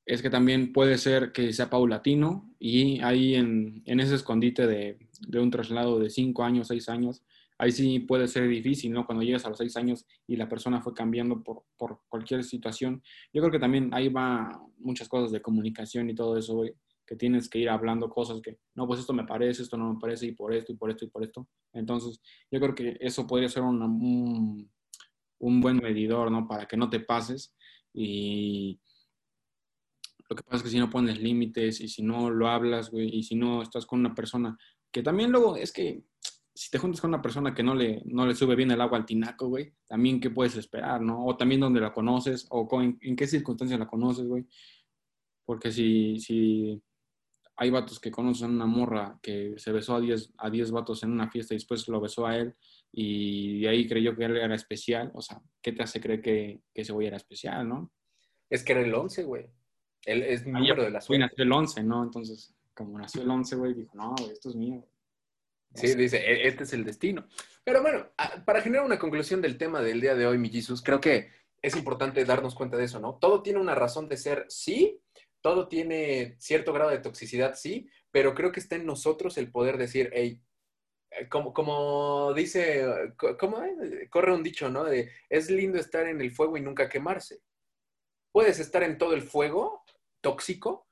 es 0.07 0.21
que 0.23 0.31
también 0.31 0.73
puede 0.73 0.99
ser 0.99 1.33
que 1.33 1.53
sea 1.53 1.71
paulatino 1.71 2.55
y 2.59 3.01
ahí 3.01 3.35
en, 3.35 3.83
ese 3.87 4.15
escondite 4.15 4.67
de, 4.67 4.99
un 5.41 5.51
traslado 5.51 5.99
de 5.99 6.11
cinco 6.11 6.45
años, 6.45 6.69
seis 6.69 6.89
años, 6.89 7.23
ahí 7.65 7.73
sí 7.73 8.01
puede 8.01 8.29
ser 8.29 8.49
difícil, 8.49 8.93
¿no? 8.93 9.07
Cuando 9.07 9.25
llegas 9.25 9.45
a 9.45 9.49
los 9.49 9.59
seis 9.59 9.77
años 9.77 10.07
y 10.27 10.37
la 10.37 10.49
persona 10.49 10.81
fue 10.81 10.93
cambiando 10.93 11.43
por, 11.43 11.65
por 11.77 12.01
cualquier 12.09 12.45
situación. 12.45 13.03
Yo 13.33 13.41
creo 13.41 13.51
que 13.51 13.59
también 13.59 13.91
ahí 13.93 14.09
va 14.09 14.61
muchas 14.79 15.09
cosas 15.09 15.33
de 15.33 15.41
comunicación 15.41 16.11
y 16.11 16.15
todo 16.15 16.37
eso, 16.37 16.63
que 17.07 17.17
tienes 17.17 17.49
que 17.49 17.59
ir 17.59 17.69
hablando 17.69 18.09
cosas 18.09 18.41
que, 18.41 18.59
no, 18.75 18.87
pues 18.87 19.01
esto 19.01 19.13
me 19.13 19.25
parece, 19.25 19.63
esto 19.63 19.77
no 19.77 19.95
me 19.95 20.01
parece, 20.01 20.27
y 20.27 20.33
por 20.33 20.55
esto, 20.55 20.73
y 20.73 20.77
por 20.77 20.91
esto, 20.91 21.05
y 21.05 21.09
por 21.09 21.25
esto. 21.25 21.49
Entonces, 21.73 22.21
yo 22.51 22.61
creo 22.61 22.75
que 22.75 22.97
eso 23.01 23.27
podría 23.27 23.49
ser 23.49 23.63
un, 23.63 24.71
un 25.39 25.61
buen 25.61 25.77
medidor, 25.79 26.31
¿no? 26.31 26.47
Para 26.47 26.67
que 26.67 26.77
no 26.77 26.89
te 26.89 27.01
pases 27.01 27.55
y 27.93 28.81
lo 30.29 30.37
que 30.37 30.43
pasa 30.43 30.57
es 30.57 30.63
que 30.65 30.71
si 30.71 30.79
no 30.79 30.91
pones 30.91 31.21
límites 31.21 31.81
y 31.81 31.89
si 31.89 32.03
no 32.03 32.31
lo 32.31 32.49
hablas, 32.49 32.91
güey, 32.91 33.09
y 33.15 33.23
si 33.23 33.37
no 33.37 33.63
estás 33.63 33.87
con 33.87 34.01
una 34.01 34.15
persona 34.15 34.57
que 34.95 35.03
también 35.03 35.33
luego 35.33 35.57
es 35.57 35.73
que 35.73 36.05
si 36.55 36.71
te 36.71 36.79
juntas 36.79 37.01
con 37.01 37.11
una 37.11 37.21
persona 37.21 37.53
que 37.53 37.65
no 37.65 37.75
le, 37.75 38.03
no 38.05 38.27
le 38.27 38.35
sube 38.35 38.55
bien 38.55 38.71
el 38.71 38.81
agua 38.81 38.99
al 38.99 39.07
tinaco, 39.07 39.49
güey, 39.49 39.75
también 39.89 40.21
qué 40.21 40.31
puedes 40.31 40.57
esperar, 40.57 41.01
¿no? 41.01 41.27
O 41.27 41.37
también 41.37 41.61
dónde 41.61 41.81
la 41.81 41.93
conoces 41.93 42.47
o 42.51 42.69
en, 42.81 43.17
qué 43.17 43.27
circunstancias 43.27 43.81
la 43.81 43.89
conoces, 43.89 44.27
güey. 44.27 44.47
Porque 45.45 45.73
si, 45.73 46.21
si 46.21 46.81
hay 47.57 47.71
vatos 47.71 47.99
que 47.99 48.13
conocen 48.13 48.51
a 48.51 48.55
una 48.55 48.67
morra 48.67 49.19
que 49.21 49.55
se 49.57 49.73
besó 49.73 49.97
a 49.97 50.01
10 50.01 50.35
a 50.39 50.49
diez 50.49 50.71
vatos 50.71 51.03
en 51.03 51.11
una 51.11 51.29
fiesta 51.29 51.55
y 51.55 51.57
después 51.57 51.89
lo 51.89 52.01
besó 52.01 52.27
a 52.27 52.37
él 52.37 52.55
y 52.93 53.63
de 53.63 53.69
ahí 53.69 53.89
creyó 53.89 54.17
que 54.17 54.25
él 54.25 54.37
era 54.37 54.55
especial, 54.55 55.11
o 55.15 55.21
sea, 55.21 55.43
¿qué 55.61 55.73
te 55.73 55.83
hace 55.83 56.01
creer 56.01 56.23
que, 56.23 56.63
que 56.73 56.83
ese 56.83 56.93
güey 56.93 57.09
era 57.09 57.17
especial, 57.17 57.69
no? 57.69 57.93
Es 58.49 58.63
que 58.63 58.73
era 58.73 58.83
el 58.83 58.95
11, 58.95 59.25
güey. 59.25 59.47
Él 60.07 60.23
es 60.23 60.47
número 60.47 60.85
de 60.85 60.91
la 60.91 61.01
suerte. 61.01 61.19
nació 61.19 61.45
el 61.45 61.53
11, 61.53 61.83
¿no? 61.83 62.05
Entonces, 62.05 62.55
como 62.75 62.97
nació 62.99 63.23
el 63.23 63.31
11, 63.31 63.57
güey, 63.57 63.75
dijo, 63.75 63.97
no, 63.97 64.15
esto 64.31 64.51
es 64.51 64.55
mío. 64.55 64.87
Sí, 65.75 65.95
dice, 65.95 66.19
e-, 66.19 66.49
este 66.49 66.65
es 66.65 66.73
el 66.73 66.85
destino. 66.85 67.27
Pero 67.65 67.83
bueno, 67.83 68.11
para 68.45 68.61
generar 68.61 68.85
una 68.85 68.99
conclusión 68.99 69.41
del 69.41 69.59
tema 69.59 69.83
del 69.83 70.01
día 70.01 70.15
de 70.15 70.27
hoy, 70.27 70.39
mi 70.39 70.51
Jesus, 70.51 70.83
creo 70.83 71.01
que 71.01 71.31
es 71.63 71.77
importante 71.77 72.25
darnos 72.25 72.55
cuenta 72.55 72.77
de 72.77 72.85
eso, 72.85 73.01
¿no? 73.01 73.19
Todo 73.19 73.43
tiene 73.43 73.59
una 73.59 73.75
razón 73.75 74.09
de 74.09 74.19
ser, 74.19 74.45
sí, 74.49 75.01
todo 75.41 75.69
tiene 75.69 76.37
cierto 76.39 76.73
grado 76.73 76.91
de 76.91 76.99
toxicidad, 76.99 77.55
sí, 77.55 77.89
pero 78.11 78.35
creo 78.35 78.53
que 78.53 78.61
está 78.61 78.77
en 78.77 78.87
nosotros 78.87 79.39
el 79.39 79.51
poder 79.51 79.79
decir, 79.79 80.11
hey, 80.13 80.43
eh, 81.11 81.29
como, 81.29 81.53
como 81.53 82.33
dice, 82.35 82.85
¿cómo 83.39 83.63
corre 84.11 84.35
un 84.35 84.43
dicho, 84.43 84.69
¿no? 84.69 84.85
De, 84.85 85.11
es 85.29 85.51
lindo 85.51 85.79
estar 85.79 86.07
en 86.07 86.21
el 86.21 86.33
fuego 86.33 86.57
y 86.57 86.61
nunca 86.61 86.89
quemarse. 86.89 87.41
Puedes 88.33 88.59
estar 88.59 88.83
en 88.83 88.99
todo 88.99 89.15
el 89.15 89.23
fuego 89.23 89.85
tóxico, 90.21 90.89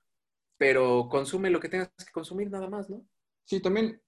pero 0.56 1.08
consume 1.10 1.50
lo 1.50 1.60
que 1.60 1.68
tengas 1.68 1.90
que 1.96 2.12
consumir 2.12 2.50
nada 2.50 2.68
más, 2.68 2.88
¿no? 2.88 3.06
Sí, 3.44 3.60
también 3.60 4.00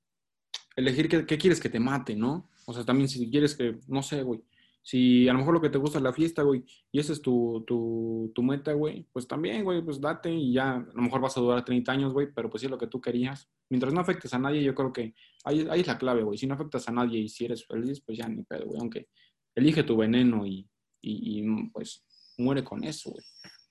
elegir 0.76 1.08
qué, 1.08 1.38
quieres 1.38 1.60
que 1.60 1.68
te 1.68 1.80
mate, 1.80 2.16
¿no? 2.16 2.50
O 2.66 2.72
sea, 2.72 2.84
también 2.84 3.08
si 3.08 3.30
quieres 3.30 3.54
que, 3.54 3.78
no 3.88 4.02
sé, 4.02 4.22
güey, 4.22 4.42
si 4.82 5.28
a 5.28 5.32
lo 5.32 5.38
mejor 5.38 5.54
lo 5.54 5.60
que 5.60 5.70
te 5.70 5.78
gusta 5.78 5.98
es 5.98 6.04
la 6.04 6.12
fiesta, 6.12 6.42
güey, 6.42 6.64
y 6.92 6.98
esa 6.98 7.12
es 7.12 7.22
tu, 7.22 7.64
tu, 7.66 8.30
tu 8.34 8.42
meta, 8.42 8.72
güey, 8.72 9.06
pues 9.12 9.26
también, 9.26 9.64
güey, 9.64 9.82
pues 9.82 10.00
date 10.00 10.30
y 10.30 10.52
ya, 10.52 10.76
a 10.76 10.92
lo 10.94 11.02
mejor 11.02 11.20
vas 11.20 11.36
a 11.36 11.40
durar 11.40 11.64
30 11.64 11.92
años, 11.92 12.12
güey, 12.12 12.28
pero 12.34 12.50
pues 12.50 12.60
sí 12.60 12.66
es 12.66 12.70
lo 12.70 12.78
que 12.78 12.86
tú 12.86 13.00
querías. 13.00 13.48
Mientras 13.70 13.94
no 13.94 14.00
afectes 14.00 14.34
a 14.34 14.38
nadie, 14.38 14.62
yo 14.62 14.74
creo 14.74 14.92
que 14.92 15.14
ahí, 15.44 15.66
ahí 15.70 15.80
es 15.80 15.86
la 15.86 15.98
clave, 15.98 16.22
güey. 16.22 16.36
Si 16.36 16.46
no 16.46 16.54
afectas 16.54 16.86
a 16.88 16.92
nadie 16.92 17.18
y 17.18 17.28
si 17.28 17.46
eres 17.46 17.66
feliz, 17.66 18.02
pues 18.02 18.18
ya 18.18 18.28
ni 18.28 18.42
pedo, 18.42 18.66
güey. 18.66 18.78
Aunque 18.78 19.08
elige 19.54 19.84
tu 19.84 19.96
veneno 19.96 20.46
y, 20.46 20.68
y, 21.00 21.40
y 21.40 21.68
pues 21.70 22.04
muere 22.36 22.62
con 22.62 22.84
eso, 22.84 23.10
güey. 23.10 23.24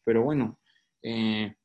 Pero 0.04 0.24
bueno, 0.24 0.60
eh, 1.02 1.56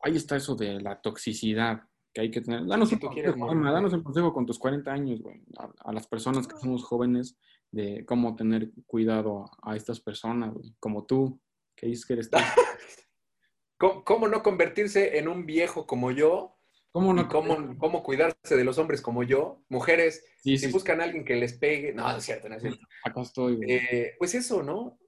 ahí 0.00 0.16
está 0.16 0.36
eso 0.36 0.54
de 0.54 0.80
la 0.80 1.00
toxicidad 1.00 1.82
que 2.20 2.26
hay 2.26 2.30
que 2.30 2.40
tener. 2.40 2.66
Danos, 2.66 2.92
un, 2.92 4.02
consejo, 4.02 4.32
con 4.32 4.46
tus 4.46 4.58
40 4.58 4.92
años, 4.92 5.20
güey, 5.20 5.42
a, 5.78 5.92
las 5.92 6.06
personas 6.06 6.46
que 6.46 6.56
somos 6.56 6.84
jóvenes, 6.84 7.38
de 7.70 8.04
cómo 8.04 8.36
tener 8.36 8.70
cuidado 8.86 9.50
a, 9.62 9.76
estas 9.76 10.00
personas, 10.00 10.54
como 10.78 11.06
tú, 11.06 11.40
que 11.76 11.86
dices 11.86 12.06
que 12.06 12.14
eres 12.14 12.30
tú. 12.30 12.38
¿Cómo, 14.04 14.28
no 14.28 14.42
convertirse 14.42 15.18
en 15.18 15.28
un 15.28 15.46
viejo 15.46 15.86
como 15.86 16.10
yo? 16.10 16.56
¿Cómo, 16.92 17.14
no 17.14 17.28
cómo, 17.28 17.78
cómo, 17.78 18.02
cuidarse 18.02 18.56
de 18.56 18.64
los 18.64 18.76
hombres 18.78 19.00
como 19.00 19.22
yo? 19.22 19.62
Mujeres, 19.68 20.24
si 20.42 20.66
buscan 20.70 21.00
a 21.00 21.04
alguien 21.04 21.24
que 21.24 21.36
les 21.36 21.54
pegue. 21.54 21.94
No, 21.94 22.16
es 22.16 22.24
cierto, 22.24 22.48
no 22.48 22.56
es 22.56 22.62
cierto. 22.62 22.84
Acá 23.04 23.22
estoy. 23.22 23.58
Eh, 23.66 24.16
pues 24.18 24.34
eso, 24.34 24.62
¿no? 24.62 24.98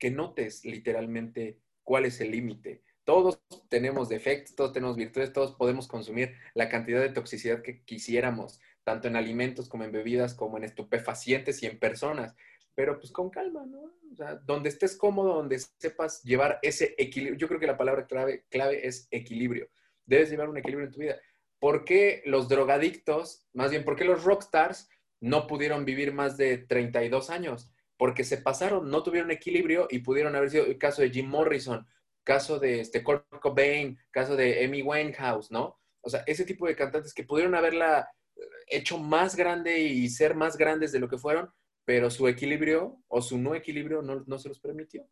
que 0.00 0.10
notes 0.10 0.64
literalmente 0.64 1.60
cuál 1.84 2.06
es 2.06 2.20
el 2.20 2.32
límite. 2.32 2.82
Todos 3.04 3.40
tenemos 3.68 4.08
defectos, 4.08 4.54
todos 4.54 4.72
tenemos 4.72 4.96
virtudes, 4.96 5.32
todos 5.32 5.52
podemos 5.52 5.88
consumir 5.88 6.34
la 6.54 6.68
cantidad 6.68 7.00
de 7.00 7.10
toxicidad 7.10 7.62
que 7.62 7.82
quisiéramos, 7.84 8.60
tanto 8.84 9.08
en 9.08 9.16
alimentos 9.16 9.68
como 9.68 9.84
en 9.84 9.92
bebidas, 9.92 10.34
como 10.34 10.56
en 10.56 10.64
estupefacientes 10.64 11.62
y 11.62 11.66
en 11.66 11.78
personas. 11.78 12.34
Pero 12.74 12.98
pues 12.98 13.12
con 13.12 13.30
calma, 13.30 13.66
¿no? 13.66 13.92
O 14.12 14.16
sea, 14.16 14.34
donde 14.36 14.68
estés 14.68 14.96
cómodo, 14.96 15.34
donde 15.34 15.58
sepas 15.78 16.22
llevar 16.22 16.58
ese 16.62 16.94
equilibrio. 16.98 17.38
Yo 17.38 17.48
creo 17.48 17.60
que 17.60 17.66
la 17.66 17.76
palabra 17.76 18.06
clave, 18.06 18.44
clave 18.48 18.86
es 18.86 19.08
equilibrio. 19.10 19.68
Debes 20.06 20.30
llevar 20.30 20.48
un 20.48 20.58
equilibrio 20.58 20.86
en 20.86 20.92
tu 20.92 21.00
vida. 21.00 21.16
¿Por 21.58 21.84
qué 21.84 22.22
los 22.24 22.48
drogadictos, 22.48 23.46
más 23.52 23.70
bien, 23.70 23.84
por 23.84 23.96
qué 23.96 24.04
los 24.04 24.24
rockstars 24.24 24.88
no 25.20 25.46
pudieron 25.46 25.84
vivir 25.84 26.12
más 26.14 26.36
de 26.36 26.58
32 26.58 27.30
años? 27.30 27.70
porque 28.00 28.24
se 28.24 28.38
pasaron, 28.38 28.88
no 28.90 29.02
tuvieron 29.02 29.30
equilibrio 29.30 29.86
y 29.90 29.98
pudieron 29.98 30.34
haber 30.34 30.48
sido 30.48 30.64
el 30.64 30.78
caso 30.78 31.02
de 31.02 31.10
Jim 31.10 31.26
Morrison, 31.26 31.86
caso 32.24 32.58
de 32.58 32.80
este 32.80 33.02
Kurt 33.02 33.26
Cobain, 33.40 33.98
caso 34.10 34.36
de 34.36 34.64
Amy 34.64 34.82
Winehouse, 34.82 35.50
¿no? 35.50 35.78
O 36.02 36.10
sea, 36.10 36.22
ese 36.26 36.44
tipo 36.44 36.66
de 36.66 36.76
cantantes 36.76 37.12
que 37.14 37.24
pudieron 37.24 37.54
haberla 37.54 38.08
eh, 38.36 38.40
hecho 38.68 38.98
más 38.98 39.36
grande 39.36 39.80
y 39.80 40.08
ser 40.08 40.34
más 40.34 40.56
grandes 40.56 40.92
de 40.92 41.00
lo 41.00 41.08
que 41.08 41.18
fueron, 41.18 41.50
pero 41.84 42.10
su 42.10 42.28
equilibrio 42.28 43.02
o 43.08 43.20
su 43.22 43.38
no 43.38 43.54
equilibrio 43.54 44.02
no, 44.02 44.22
no 44.26 44.38
se 44.38 44.48
los 44.48 44.60
permitió, 44.60 45.06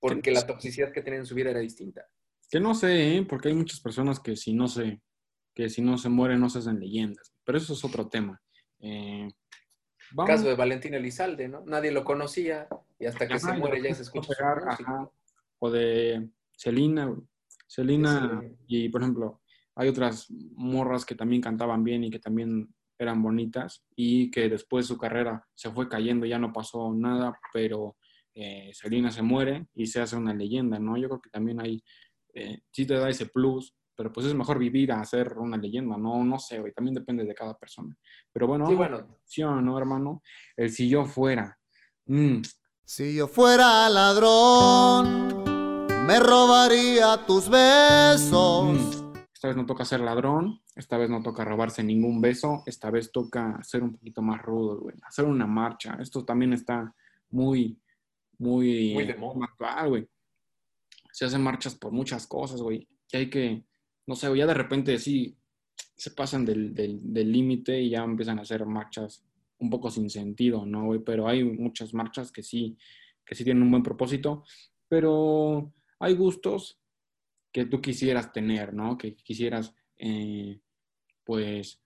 porque 0.00 0.30
la 0.30 0.46
toxicidad 0.46 0.92
que 0.92 1.02
tenían 1.02 1.20
en 1.22 1.26
su 1.26 1.34
vida 1.34 1.50
era 1.50 1.60
distinta. 1.60 2.06
Que 2.50 2.60
no 2.60 2.74
sé, 2.74 3.16
¿eh? 3.16 3.26
porque 3.28 3.48
hay 3.48 3.54
muchas 3.54 3.80
personas 3.80 4.20
que 4.20 4.36
si 4.36 4.52
no 4.52 4.68
se, 4.68 5.00
que 5.54 5.68
si 5.70 5.80
no 5.82 5.96
se 5.98 6.08
mueren 6.08 6.40
no 6.40 6.50
se 6.50 6.58
hacen 6.58 6.78
leyendas. 6.78 7.32
Pero 7.44 7.58
eso 7.58 7.72
es 7.72 7.84
otro 7.84 8.08
tema. 8.08 8.40
Eh, 8.80 9.28
vamos- 10.12 10.30
Caso 10.30 10.48
de 10.48 10.54
Valentín 10.54 10.94
Elizalde, 10.94 11.48
¿no? 11.48 11.64
Nadie 11.64 11.90
lo 11.90 12.04
conocía 12.04 12.68
y 12.98 13.06
hasta 13.06 13.26
que 13.26 13.34
Ajá, 13.34 13.52
se 13.54 13.58
muere 13.58 13.82
ya 13.82 13.94
se 13.94 14.02
escucha 14.02 14.28
pegar, 14.36 14.62
ajá. 14.68 15.10
O 15.58 15.70
de 15.70 16.28
Güey. 16.62 17.16
Celina, 17.66 18.40
Sí. 18.40 18.56
y 18.68 18.88
por 18.88 19.02
ejemplo, 19.02 19.42
hay 19.74 19.88
otras 19.88 20.26
morras 20.54 21.04
que 21.04 21.14
también 21.14 21.42
cantaban 21.42 21.82
bien 21.82 22.04
y 22.04 22.10
que 22.10 22.18
también 22.20 22.72
eran 22.98 23.22
bonitas 23.22 23.84
y 23.96 24.30
que 24.30 24.48
después 24.48 24.86
su 24.86 24.96
carrera 24.96 25.44
se 25.54 25.70
fue 25.70 25.88
cayendo, 25.88 26.26
ya 26.26 26.38
no 26.38 26.52
pasó 26.52 26.92
nada, 26.94 27.36
pero 27.52 27.96
eh, 28.34 28.70
Celina 28.72 29.10
se 29.10 29.22
muere 29.22 29.66
y 29.74 29.86
se 29.86 30.00
hace 30.00 30.16
una 30.16 30.32
leyenda, 30.34 30.78
¿no? 30.78 30.96
Yo 30.96 31.08
creo 31.08 31.20
que 31.20 31.30
también 31.30 31.60
hay, 31.60 31.82
eh, 32.34 32.60
sí 32.70 32.86
te 32.86 32.94
da 32.94 33.08
ese 33.08 33.26
plus, 33.26 33.74
pero 33.96 34.12
pues 34.12 34.26
es 34.26 34.34
mejor 34.34 34.58
vivir 34.58 34.92
a 34.92 35.04
ser 35.04 35.34
una 35.38 35.56
leyenda, 35.56 35.96
no, 35.96 36.24
no 36.24 36.38
sé, 36.38 36.60
güey, 36.60 36.72
también 36.72 36.94
depende 36.94 37.24
de 37.24 37.34
cada 37.34 37.56
persona. 37.58 37.96
Pero 38.32 38.46
bueno, 38.46 38.66
Sí, 38.68 38.74
bueno, 38.74 39.60
¿no, 39.60 39.78
hermano? 39.78 40.22
El 40.56 40.70
si 40.70 40.88
yo 40.88 41.04
fuera. 41.04 41.58
Mm, 42.06 42.42
Si 42.84 43.14
yo 43.16 43.26
fuera 43.28 43.88
ladrón, 43.88 45.43
me 46.06 46.18
robaría 46.20 47.24
tus 47.26 47.48
besos. 47.48 49.00
Mm, 49.02 49.16
Esta 49.34 49.48
vez 49.48 49.56
no 49.56 49.66
toca 49.66 49.84
ser 49.84 50.00
ladrón, 50.00 50.60
esta 50.74 50.96
vez 50.96 51.10
no 51.10 51.22
toca 51.22 51.44
robarse 51.44 51.82
ningún 51.82 52.20
beso, 52.20 52.62
esta 52.66 52.90
vez 52.90 53.12
toca 53.12 53.62
ser 53.62 53.82
un 53.82 53.92
poquito 53.92 54.22
más 54.22 54.40
rudo, 54.42 54.80
güey. 54.80 54.96
Hacer 55.02 55.24
una 55.26 55.46
marcha. 55.46 55.96
Esto 56.00 56.24
también 56.24 56.52
está 56.52 56.94
muy, 57.30 57.78
muy, 58.38 58.94
Muy 58.94 59.04
de 59.06 59.14
moda. 59.16 59.44
actual, 59.44 59.88
güey. 59.90 60.08
Se 61.12 61.24
hacen 61.26 61.42
marchas 61.42 61.74
por 61.74 61.92
muchas 61.92 62.26
cosas, 62.26 62.60
güey. 62.60 62.88
Y 63.12 63.16
hay 63.16 63.30
que, 63.30 63.64
no 64.06 64.14
sé, 64.16 64.28
güey, 64.28 64.40
ya 64.40 64.46
de 64.46 64.54
repente 64.54 64.98
sí 64.98 65.36
se 65.96 66.10
pasan 66.10 66.44
del 66.44 66.74
del- 66.74 67.00
del 67.12 67.30
límite 67.30 67.80
y 67.80 67.90
ya 67.90 68.02
empiezan 68.02 68.38
a 68.38 68.42
hacer 68.42 68.66
marchas 68.66 69.24
un 69.58 69.70
poco 69.70 69.90
sin 69.90 70.10
sentido, 70.10 70.66
¿no, 70.66 70.86
güey? 70.86 71.00
Pero 71.00 71.28
hay 71.28 71.44
muchas 71.44 71.94
marchas 71.94 72.32
que 72.32 72.42
sí, 72.42 72.76
que 73.24 73.34
sí 73.34 73.44
tienen 73.44 73.62
un 73.62 73.70
buen 73.70 73.82
propósito, 73.82 74.42
pero 74.88 75.72
hay 75.98 76.14
gustos 76.14 76.78
que 77.52 77.66
tú 77.66 77.80
quisieras 77.80 78.32
tener, 78.32 78.74
¿no? 78.74 78.98
Que 78.98 79.14
quisieras, 79.14 79.74
eh, 79.96 80.60
pues, 81.24 81.80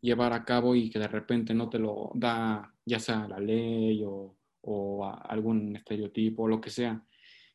llevar 0.00 0.32
a 0.32 0.44
cabo 0.44 0.74
y 0.74 0.90
que 0.90 0.98
de 0.98 1.08
repente 1.08 1.54
no 1.54 1.68
te 1.68 1.78
lo 1.78 2.10
da, 2.14 2.74
ya 2.84 2.98
sea 2.98 3.26
la 3.28 3.38
ley 3.40 4.02
o, 4.04 4.36
algún 5.24 5.74
estereotipo 5.74 6.44
o 6.44 6.48
lo 6.48 6.60
que 6.60 6.70
sea. 6.70 7.04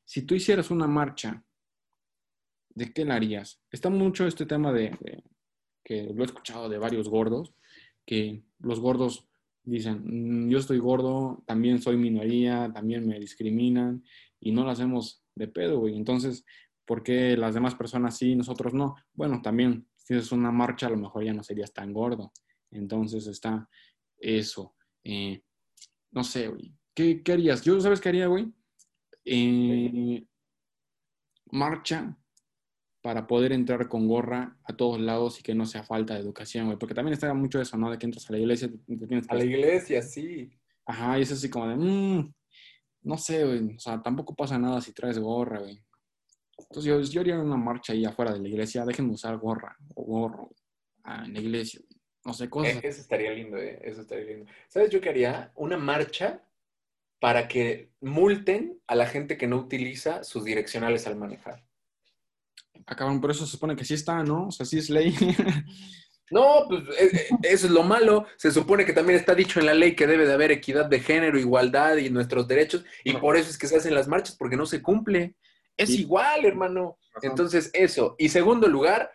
Si 0.04 0.24
tú 0.24 0.36
hicieras 0.36 0.72
una 0.72 0.88
marcha, 0.88 1.42
¿de 2.70 2.92
qué 2.94 3.06
la 3.06 3.16
harías? 3.16 3.62
Está 3.72 3.90
mucho 3.90 4.28
este 4.28 4.46
tema 4.46 4.74
de, 4.74 4.90
de- 5.00 5.24
que 5.84 6.04
lo 6.14 6.22
he 6.24 6.26
escuchado 6.26 6.68
de 6.68 6.78
varios 6.78 7.08
gordos, 7.08 7.54
que 8.06 8.44
los 8.60 8.82
gordos 8.82 9.26
dicen, 9.64 10.02
"Mm, 10.04 10.50
yo 10.50 10.58
estoy 10.60 10.80
gordo, 10.80 11.44
también 11.46 11.82
soy 11.82 11.96
minoría, 11.96 12.70
también 12.74 13.08
me 13.08 13.20
discriminan 13.20 14.04
y 14.42 14.52
no 14.52 14.64
lo 14.66 14.72
hacemos 14.72 15.24
de 15.38 15.48
pedo, 15.48 15.80
güey. 15.80 15.96
Entonces, 15.96 16.46
¿por 16.86 17.04
qué 17.04 17.36
las 17.38 17.54
demás 17.54 17.76
personas 17.76 18.18
sí 18.18 18.32
y 18.32 18.36
nosotros 18.36 18.74
no? 18.74 18.96
Bueno, 19.14 19.42
también, 19.42 19.88
si 19.96 20.16
es 20.16 20.32
una 20.32 20.52
marcha, 20.52 20.88
a 20.88 20.92
lo 20.92 20.98
mejor 20.98 21.24
ya 21.24 21.34
no 21.34 21.44
serías 21.44 21.74
tan 21.74 21.94
gordo. 21.94 22.32
Entonces 22.72 23.28
está 23.28 23.70
eso. 24.20 24.76
Eh, 25.04 25.42
no 26.12 26.24
sé, 26.24 26.48
güey. 26.48 26.74
¿Qué, 26.94 27.22
qué 27.24 27.34
harías? 27.34 27.62
Yo, 27.64 27.80
¿sabes 27.80 28.02
qué 28.02 28.10
haría, 28.10 28.28
güey? 28.28 28.52
Eh, 29.26 30.26
marcha 31.52 32.18
para 33.02 33.28
poder 33.28 33.54
entrar 33.54 33.88
con 33.88 34.08
gorra 34.08 34.58
a 34.64 34.76
todos 34.76 35.00
lados 35.00 35.40
y 35.40 35.44
que 35.44 35.56
no 35.56 35.66
sea 35.66 35.84
falta 35.84 36.14
de 36.16 36.20
educación, 36.20 36.66
güey. 36.66 36.78
Porque 36.78 36.96
también 36.96 37.14
está 37.14 37.34
mucho 37.34 37.62
eso, 37.62 37.78
¿no? 37.78 37.90
De 37.90 37.98
que 37.98 38.06
entras 38.06 38.30
a 38.30 38.34
la 38.34 38.40
iglesia, 38.40 38.70
te, 38.70 38.78
te 38.98 39.08
tienes 39.08 39.28
que... 39.28 39.34
a 39.34 39.38
la 39.38 39.46
iglesia, 39.46 40.02
sí. 40.02 40.50
Ajá, 40.86 41.20
y 41.20 41.22
es 41.22 41.32
así 41.32 41.50
como 41.50 41.68
de, 41.68 41.76
"Mm, 41.76 42.34
no 43.08 43.18
sé, 43.18 43.46
güey, 43.46 43.76
o 43.76 43.80
sea, 43.80 44.02
tampoco 44.04 44.36
pasa 44.36 44.60
nada 44.60 44.82
si 44.82 44.92
traes 44.92 45.18
gorra, 45.18 45.60
güey. 45.60 45.82
Entonces 46.58 46.84
yo, 46.84 47.00
yo 47.00 47.22
haría 47.22 47.40
una 47.40 47.56
marcha 47.56 47.94
ahí 47.94 48.04
afuera 48.04 48.34
de 48.34 48.40
la 48.40 48.48
iglesia, 48.50 48.84
déjenme 48.84 49.14
usar 49.14 49.38
gorra 49.38 49.78
o 49.96 50.04
gorro 50.04 50.50
ah, 51.06 51.24
en 51.26 51.34
la 51.34 51.40
iglesia, 51.40 51.80
güey. 51.88 52.02
no 52.26 52.34
sé, 52.34 52.50
cosas. 52.50 52.76
Eh, 52.76 52.82
Eso 52.84 53.00
estaría 53.00 53.32
lindo, 53.32 53.58
eh, 53.58 53.80
Eso 53.82 54.02
estaría 54.02 54.26
lindo. 54.26 54.52
¿Sabes 54.68 54.90
yo 54.90 55.00
qué 55.00 55.10
haría? 55.10 55.54
Una 55.56 55.78
marcha 55.78 56.44
para 57.20 57.48
que 57.48 57.92
multen 58.02 58.82
a 58.88 58.96
la 58.96 59.08
gente 59.08 59.38
que 59.38 59.48
no 59.48 59.58
utiliza 59.58 60.26
sus 60.26 60.44
direccionales 60.44 61.08
al 61.08 61.16
manejar. 61.16 61.64
Acaban, 62.86 63.22
por 63.22 63.32
eso 63.32 63.46
se 63.46 63.52
supone 63.52 63.76
que 63.78 63.86
sí 63.86 63.94
está, 63.94 64.22
¿no? 64.22 64.48
O 64.48 64.52
sea, 64.52 64.66
sí 64.66 64.80
es 64.80 64.90
ley. 64.90 65.16
No, 66.30 66.66
pues 66.68 66.84
eh, 67.00 67.10
eh, 67.14 67.28
eso 67.44 67.68
es 67.68 67.72
lo 67.72 67.84
malo. 67.84 68.26
Se 68.36 68.52
supone 68.52 68.86
que 68.86 68.94
también 68.94 69.18
está 69.20 69.34
dicho 69.34 69.60
en 69.60 69.66
la 69.66 69.74
ley 69.74 69.96
que 69.96 70.08
debe 70.08 70.26
de 70.26 70.34
haber 70.34 70.52
equidad 70.52 70.86
de 70.86 71.00
género, 71.00 71.40
igualdad 71.40 71.96
y 71.98 72.10
nuestros 72.10 72.48
derechos, 72.48 72.84
y 73.04 73.14
No. 73.14 73.20
por 73.22 73.38
eso 73.38 73.50
es 73.50 73.58
que 73.58 73.68
se 73.68 73.78
hacen 73.78 73.94
las 73.96 74.08
marchas, 74.08 74.36
porque 74.36 74.58
no 74.58 74.66
se 74.66 74.82
cumple. 74.82 75.36
Es 75.78 75.90
Sí. 75.90 76.02
igual, 76.02 76.46
hermano. 76.46 76.98
Entonces, 77.22 77.70
eso. 77.74 78.16
Y 78.18 78.30
segundo 78.30 78.68
lugar, 78.68 79.12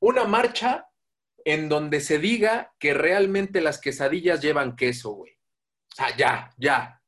una 0.00 0.24
marcha 0.24 0.86
en 1.44 1.68
donde 1.68 2.00
se 2.00 2.18
diga 2.18 2.72
que 2.78 2.92
realmente 2.92 3.60
las 3.60 3.80
quesadillas 3.80 4.40
llevan 4.42 4.74
queso, 4.76 5.10
güey. 5.12 5.32
O 5.32 5.94
sea, 5.96 6.16
ya, 6.16 6.50
ya. 6.58 7.00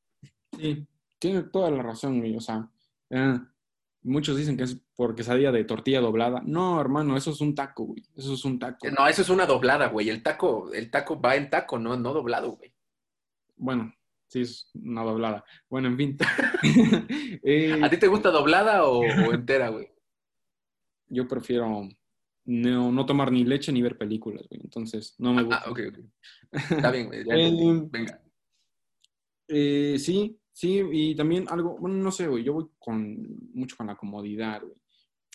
Sí, 0.59 0.87
tiene 1.19 1.43
toda 1.45 1.71
la 1.71 1.83
razón, 1.83 2.21
güey. 2.21 2.37
O 2.37 2.41
sea, 2.41 2.69
eh, 3.11 3.39
muchos 4.03 4.37
dicen 4.37 4.57
que 4.57 4.65
es 4.65 4.81
por 4.95 5.15
quesadilla 5.15 5.53
de 5.53 5.65
tortilla 5.65 6.01
doblada. 6.01 6.43
No, 6.45 6.81
hermano, 6.81 7.17
eso 7.17 7.31
es 7.31 7.41
un 7.41 7.55
taco, 7.55 7.85
güey. 7.85 8.03
Eso 8.17 8.35
es 8.35 8.45
un 8.45 8.59
taco. 8.59 8.89
No, 8.91 9.07
eso 9.07 9.23
es 9.23 9.29
una 9.29 9.47
doblada, 9.47 9.89
güey. 9.89 10.09
El 10.09 10.23
taco, 10.23 10.73
el 10.73 10.91
taco 10.91 11.21
va 11.21 11.37
en 11.37 11.51
taco, 11.51 11.79
no, 11.79 11.97
no 11.97 12.13
doblado, 12.13 12.53
güey. 12.53 12.73
Bueno, 13.57 13.93
sí 14.27 14.41
es 14.41 14.71
una 14.75 15.03
doblada. 15.03 15.45
Bueno, 15.69 15.89
en 15.89 15.97
fin. 15.97 16.19
Eh, 17.43 17.81
¿A 17.83 17.89
ti 17.89 17.97
te 17.97 18.07
gusta 18.07 18.31
doblada 18.31 18.85
o, 18.85 18.99
o 18.99 19.05
entera, 19.33 19.71
güey? 19.71 19.91
yo 21.11 21.29
prefiero 21.29 21.89
no, 22.45 22.93
no 22.93 23.07
tomar 23.07 23.31
ni 23.31 23.45
leche 23.45 23.73
ni 23.73 23.83
ver 23.83 23.99
películas, 23.99 24.47
güey. 24.49 24.61
Entonces, 24.63 25.15
no 25.19 25.35
me 25.35 25.43
gusta. 25.43 25.63
Ah, 25.67 25.71
ok, 25.71 25.81
ok. 25.89 25.99
Está 26.71 26.91
bien, 26.91 27.07
güey. 27.07 27.25
ya 27.25 27.35
Eh. 27.37 27.83
Venga. 27.91 28.23
Eh, 29.49 29.97
sí, 29.99 30.40
sí, 30.53 30.83
y 30.93 31.15
también 31.15 31.47
algo, 31.49 31.77
bueno, 31.79 31.97
no 31.97 32.11
sé, 32.11 32.27
güey, 32.27 32.45
yo 32.45 32.55
voy 32.55 32.67
con 32.79 33.51
mucho 33.55 33.77
con 33.77 33.87
la 33.87 33.97
comodidad, 33.97 34.63
güey. 34.63 34.75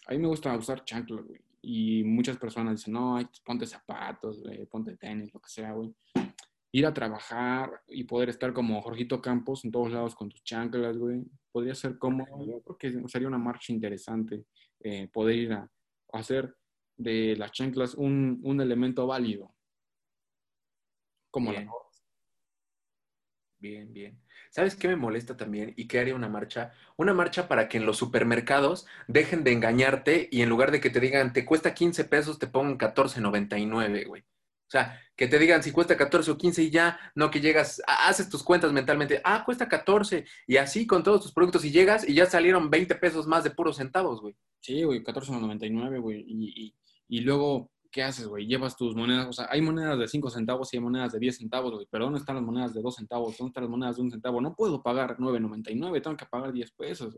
A 0.08 0.12
mí 0.12 0.20
me 0.20 0.28
gusta 0.28 0.56
usar 0.56 0.84
chanclas, 0.86 1.26
güey. 1.26 1.42
Y 1.62 2.04
muchas 2.04 2.38
personas 2.38 2.78
dicen, 2.78 2.94
no, 2.94 3.18
ay, 3.18 3.28
ponte 3.44 3.66
zapatos, 3.66 4.42
güey, 4.42 4.66
ponte 4.68 4.96
tenis, 4.98 5.34
lo 5.34 5.40
que 5.40 5.50
sea, 5.50 5.72
güey. 5.72 5.94
Ir 6.72 6.86
a 6.86 6.94
trabajar 6.94 7.82
y 7.88 8.04
poder 8.04 8.30
estar 8.30 8.54
como 8.54 8.82
Jorgito 8.82 9.22
Campos 9.22 9.66
en 9.66 9.72
todos 9.72 9.92
lados 9.92 10.14
con 10.14 10.30
tus 10.30 10.44
chanclas, 10.44 10.98
güey. 10.98 11.24
Podría 11.52 11.74
ser 11.74 11.98
como, 11.98 12.26
yo 12.46 12.62
creo 12.62 12.78
que 12.78 13.10
sería 13.10 13.28
una 13.28 13.38
marcha 13.38 13.74
interesante 13.74 14.46
eh, 14.82 15.08
poder 15.08 15.36
ir 15.36 15.54
a, 15.54 15.62
a 15.62 16.20
hacer 16.20 16.56
de 16.98 17.36
las 17.36 17.52
chanclas 17.52 17.96
un, 17.96 18.40
un 18.44 18.62
elemento 18.62 19.08
válido. 19.08 19.54
Como 21.32 21.52
la 21.52 21.60
Bien. 21.60 21.72
Bien, 23.60 23.94
bien. 23.94 24.25
¿Sabes 24.56 24.76
qué 24.78 24.88
me 24.88 24.96
molesta 24.96 25.36
también 25.36 25.74
y 25.76 25.86
qué 25.90 26.00
haría 26.00 26.16
una 26.16 26.30
marcha? 26.30 26.72
Una 26.96 27.14
marcha 27.14 27.50
para 27.50 27.68
que 27.68 27.78
en 27.78 27.86
los 27.86 27.98
supermercados 27.98 28.86
dejen 29.10 29.44
de 29.44 29.52
engañarte 29.52 30.30
y 30.32 30.44
en 30.44 30.48
lugar 30.50 30.72
de 30.72 30.80
que 30.80 30.90
te 30.90 31.02
digan 31.02 31.34
te 31.34 31.44
cuesta 31.46 31.74
15 31.74 32.06
pesos, 32.06 32.40
te 32.40 32.48
pongan 32.48 32.78
14.99, 32.78 34.06
güey. 34.08 34.22
O 34.22 34.72
sea, 34.72 34.98
que 35.18 35.28
te 35.28 35.40
digan 35.40 35.62
si 35.62 35.72
cuesta 35.74 35.98
14 35.98 36.32
o 36.32 36.38
15 36.38 36.64
y 36.64 36.70
ya, 36.72 36.98
no 37.16 37.30
que 37.32 37.42
llegas, 37.42 37.82
ha- 37.86 38.08
haces 38.08 38.30
tus 38.30 38.44
cuentas 38.44 38.72
mentalmente, 38.72 39.20
ah, 39.26 39.44
cuesta 39.46 39.68
14 39.68 40.26
y 40.48 40.56
así 40.58 40.88
con 40.88 41.04
todos 41.04 41.22
tus 41.22 41.34
productos 41.34 41.66
y 41.66 41.72
llegas 41.72 42.08
y 42.08 42.14
ya 42.14 42.26
salieron 42.26 42.70
20 42.70 42.96
pesos 42.96 43.28
más 43.28 43.44
de 43.44 43.52
puros 43.52 43.76
centavos, 43.76 44.22
güey. 44.22 44.36
Sí, 44.62 44.84
güey, 44.84 45.04
14.99, 45.04 46.00
güey. 46.00 46.24
Y, 46.28 46.76
y 47.10 47.20
luego, 47.22 47.70
¿qué 47.96 48.04
haces, 48.04 48.28
güey? 48.28 48.46
Llevas 48.46 48.76
tus 48.76 48.94
monedas, 48.94 49.26
o 49.26 49.32
sea, 49.32 49.48
hay 49.50 49.62
monedas 49.62 49.98
de 49.98 50.06
5 50.06 50.30
centavos 50.30 50.74
y 50.74 50.76
hay 50.76 50.84
monedas 50.84 51.14
de 51.14 51.20
10 51.20 51.38
centavos, 51.38 51.74
güey. 51.76 51.88
Pero 51.90 52.04
¿dónde 52.04 52.20
están 52.20 52.36
las 52.36 52.44
monedas 52.44 52.74
de 52.74 52.82
2 52.82 52.94
centavos? 52.94 53.38
¿Dónde 53.38 53.52
están 53.52 53.64
las 53.64 53.72
monedas 53.72 53.96
de 53.96 54.02
1 54.02 54.12
centavo? 54.12 54.42
No 54.42 54.54
puedo 54.54 54.84
pagar 54.84 55.16
9.99, 55.18 56.04
tengo 56.04 56.18
que 56.18 56.26
pagar 56.26 56.52
10 56.52 56.72
pesos. 56.74 57.18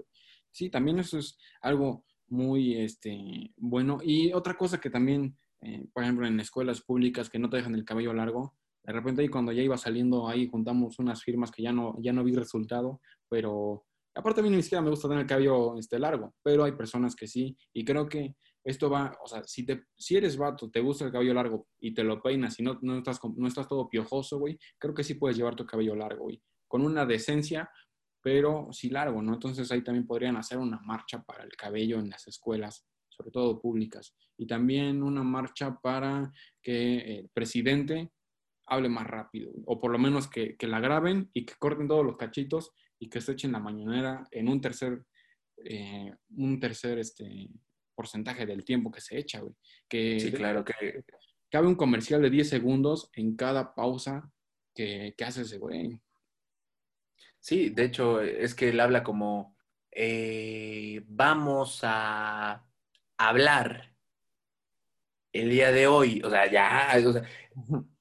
Sí, 0.52 0.70
también 0.70 1.00
eso 1.00 1.18
es 1.18 1.36
algo 1.62 2.06
muy, 2.28 2.76
este, 2.76 3.52
bueno. 3.58 3.98
Y 4.04 4.32
otra 4.34 4.54
cosa 4.54 4.80
que 4.80 4.92
también, 4.92 5.36
eh, 5.62 5.88
por 5.92 6.04
ejemplo, 6.04 6.28
en 6.28 6.40
escuelas 6.40 6.82
públicas 6.82 7.28
que 7.28 7.40
no 7.40 7.50
te 7.50 7.58
dejan 7.58 7.74
el 7.74 7.84
cabello 7.84 8.14
largo, 8.14 8.54
de 8.84 8.94
repente 8.94 9.24
ahí 9.24 9.30
cuando 9.30 9.52
ya 9.52 9.64
iba 9.64 9.78
saliendo 9.78 10.28
ahí 10.30 10.48
juntamos 10.48 11.00
unas 11.00 11.24
firmas 11.24 11.50
que 11.50 11.64
ya 11.64 11.72
no, 11.72 11.96
ya 12.02 12.14
no 12.14 12.24
vi 12.24 12.36
resultado, 12.36 13.02
pero 13.28 13.84
aparte 14.14 14.42
a 14.42 14.44
mí 14.44 14.52
ni 14.52 14.62
siquiera 14.62 14.84
me 14.84 14.92
gusta 14.92 15.08
tener 15.08 15.24
el 15.24 15.28
cabello 15.28 15.76
este, 15.80 15.98
largo, 15.98 16.36
pero 16.44 16.64
hay 16.66 16.74
personas 16.74 17.16
que 17.16 17.28
sí, 17.28 17.58
y 17.74 17.84
creo 17.84 18.08
que 18.08 18.36
esto 18.68 18.90
va, 18.90 19.18
o 19.24 19.28
sea, 19.28 19.42
si, 19.46 19.66
te, 19.66 19.86
si 19.98 20.18
eres 20.18 20.36
vato, 20.36 20.70
te 20.70 20.82
gusta 20.82 21.06
el 21.06 21.12
cabello 21.12 21.34
largo 21.34 21.70
y 21.80 21.94
te 21.94 22.04
lo 22.04 22.22
peinas 22.22 22.60
y 22.60 22.64
no, 22.64 22.78
no, 22.82 22.98
estás, 22.98 23.18
no 23.38 23.48
estás 23.48 23.66
todo 23.66 23.90
piojoso, 23.90 24.40
güey, 24.40 24.60
creo 24.78 24.94
que 24.94 25.06
sí 25.06 25.14
puedes 25.14 25.38
llevar 25.38 25.56
tu 25.56 25.66
cabello 25.66 25.96
largo, 25.96 26.26
güey. 26.26 26.44
con 26.68 26.82
una 26.82 27.06
decencia, 27.06 27.72
pero 28.22 28.68
sí 28.72 28.90
largo, 28.90 29.22
¿no? 29.22 29.36
Entonces 29.36 29.72
ahí 29.72 29.82
también 29.86 30.06
podrían 30.06 30.36
hacer 30.36 30.58
una 30.58 30.82
marcha 30.82 31.24
para 31.24 31.46
el 31.46 31.56
cabello 31.56 31.98
en 31.98 32.10
las 32.10 32.28
escuelas, 32.28 32.86
sobre 33.08 33.32
todo 33.32 33.62
públicas, 33.62 34.14
y 34.38 34.46
también 34.46 35.02
una 35.02 35.24
marcha 35.24 35.80
para 35.82 36.30
que 36.62 37.20
el 37.20 37.30
presidente 37.30 38.12
hable 38.66 38.90
más 38.90 39.08
rápido, 39.08 39.54
o 39.66 39.80
por 39.80 39.92
lo 39.92 39.98
menos 39.98 40.28
que, 40.28 40.58
que 40.58 40.68
la 40.68 40.82
graben 40.82 41.30
y 41.34 41.46
que 41.46 41.54
corten 41.58 41.88
todos 41.88 42.06
los 42.06 42.18
cachitos 42.18 42.72
y 43.00 43.10
que 43.10 43.22
se 43.22 43.32
echen 43.32 43.54
la 43.54 43.60
mañanera 43.60 44.28
en 44.30 44.50
un 44.50 44.60
tercer, 44.60 45.06
eh, 45.64 46.12
un 46.36 46.60
tercer 46.60 47.00
este, 47.00 47.50
porcentaje 47.98 48.46
del 48.46 48.64
tiempo 48.64 48.92
que 48.92 49.02
se 49.02 49.18
echa, 49.18 49.40
güey. 49.42 49.54
Que 49.90 50.20
Sí, 50.20 50.32
claro 50.32 50.64
que 50.64 51.04
cabe 51.50 51.68
un 51.68 51.76
comercial 51.76 52.22
de 52.22 52.30
10 52.30 52.48
segundos 52.48 53.10
en 53.14 53.36
cada 53.36 53.74
pausa 53.74 54.32
que, 54.76 55.16
que 55.18 55.26
hace 55.26 55.42
ese 55.42 55.58
güey. 55.58 56.00
Sí, 57.40 57.70
de 57.70 57.86
hecho, 57.86 58.22
es 58.22 58.54
que 58.54 58.70
él 58.70 58.80
habla 58.80 59.04
como, 59.04 59.56
eh, 59.92 61.02
vamos 61.08 61.80
a 61.84 62.64
hablar 63.18 63.96
el 65.34 65.50
día 65.50 65.72
de 65.72 65.88
hoy, 65.88 66.22
o 66.24 66.30
sea, 66.30 66.50
ya, 66.52 66.94
o 67.06 67.14
sea, 67.14 67.24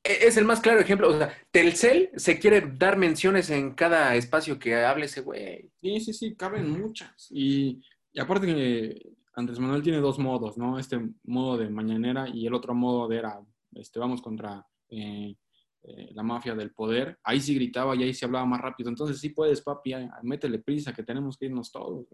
e- 0.02 0.26
es 0.26 0.36
el 0.36 0.44
más 0.44 0.60
claro 0.60 0.80
ejemplo, 0.80 1.08
o 1.08 1.18
sea, 1.18 1.32
Telcel 1.50 2.10
se 2.16 2.38
quiere 2.38 2.60
dar 2.60 2.96
menciones 2.96 3.50
en 3.50 3.74
cada 3.74 4.14
espacio 4.16 4.58
que 4.58 4.74
hable 4.74 5.06
ese 5.06 5.20
güey. 5.20 5.70
Sí, 5.80 6.00
sí, 6.00 6.12
sí, 6.12 6.34
caben 6.34 6.68
muchas. 6.70 7.28
Y, 7.30 7.82
y 8.12 8.20
aparte 8.20 9.15
Andrés 9.36 9.58
Manuel 9.58 9.82
tiene 9.82 9.98
dos 9.98 10.18
modos, 10.18 10.56
¿no? 10.56 10.78
Este 10.78 10.98
modo 11.24 11.58
de 11.58 11.68
mañanera 11.68 12.26
y 12.26 12.46
el 12.46 12.54
otro 12.54 12.74
modo 12.74 13.06
de 13.06 13.18
era, 13.18 13.38
este, 13.74 13.98
vamos 13.98 14.22
contra 14.22 14.66
eh, 14.88 15.36
eh, 15.82 16.08
la 16.12 16.22
mafia 16.22 16.54
del 16.54 16.72
poder. 16.72 17.18
Ahí 17.22 17.40
sí 17.40 17.54
gritaba 17.54 17.94
y 17.94 18.02
ahí 18.02 18.14
sí 18.14 18.24
hablaba 18.24 18.46
más 18.46 18.62
rápido. 18.62 18.88
Entonces 18.88 19.20
sí 19.20 19.28
puedes, 19.28 19.60
papi, 19.60 19.94
métele 20.22 20.58
prisa 20.58 20.94
que 20.94 21.02
tenemos 21.02 21.36
que 21.36 21.46
irnos 21.46 21.70
todos. 21.70 22.06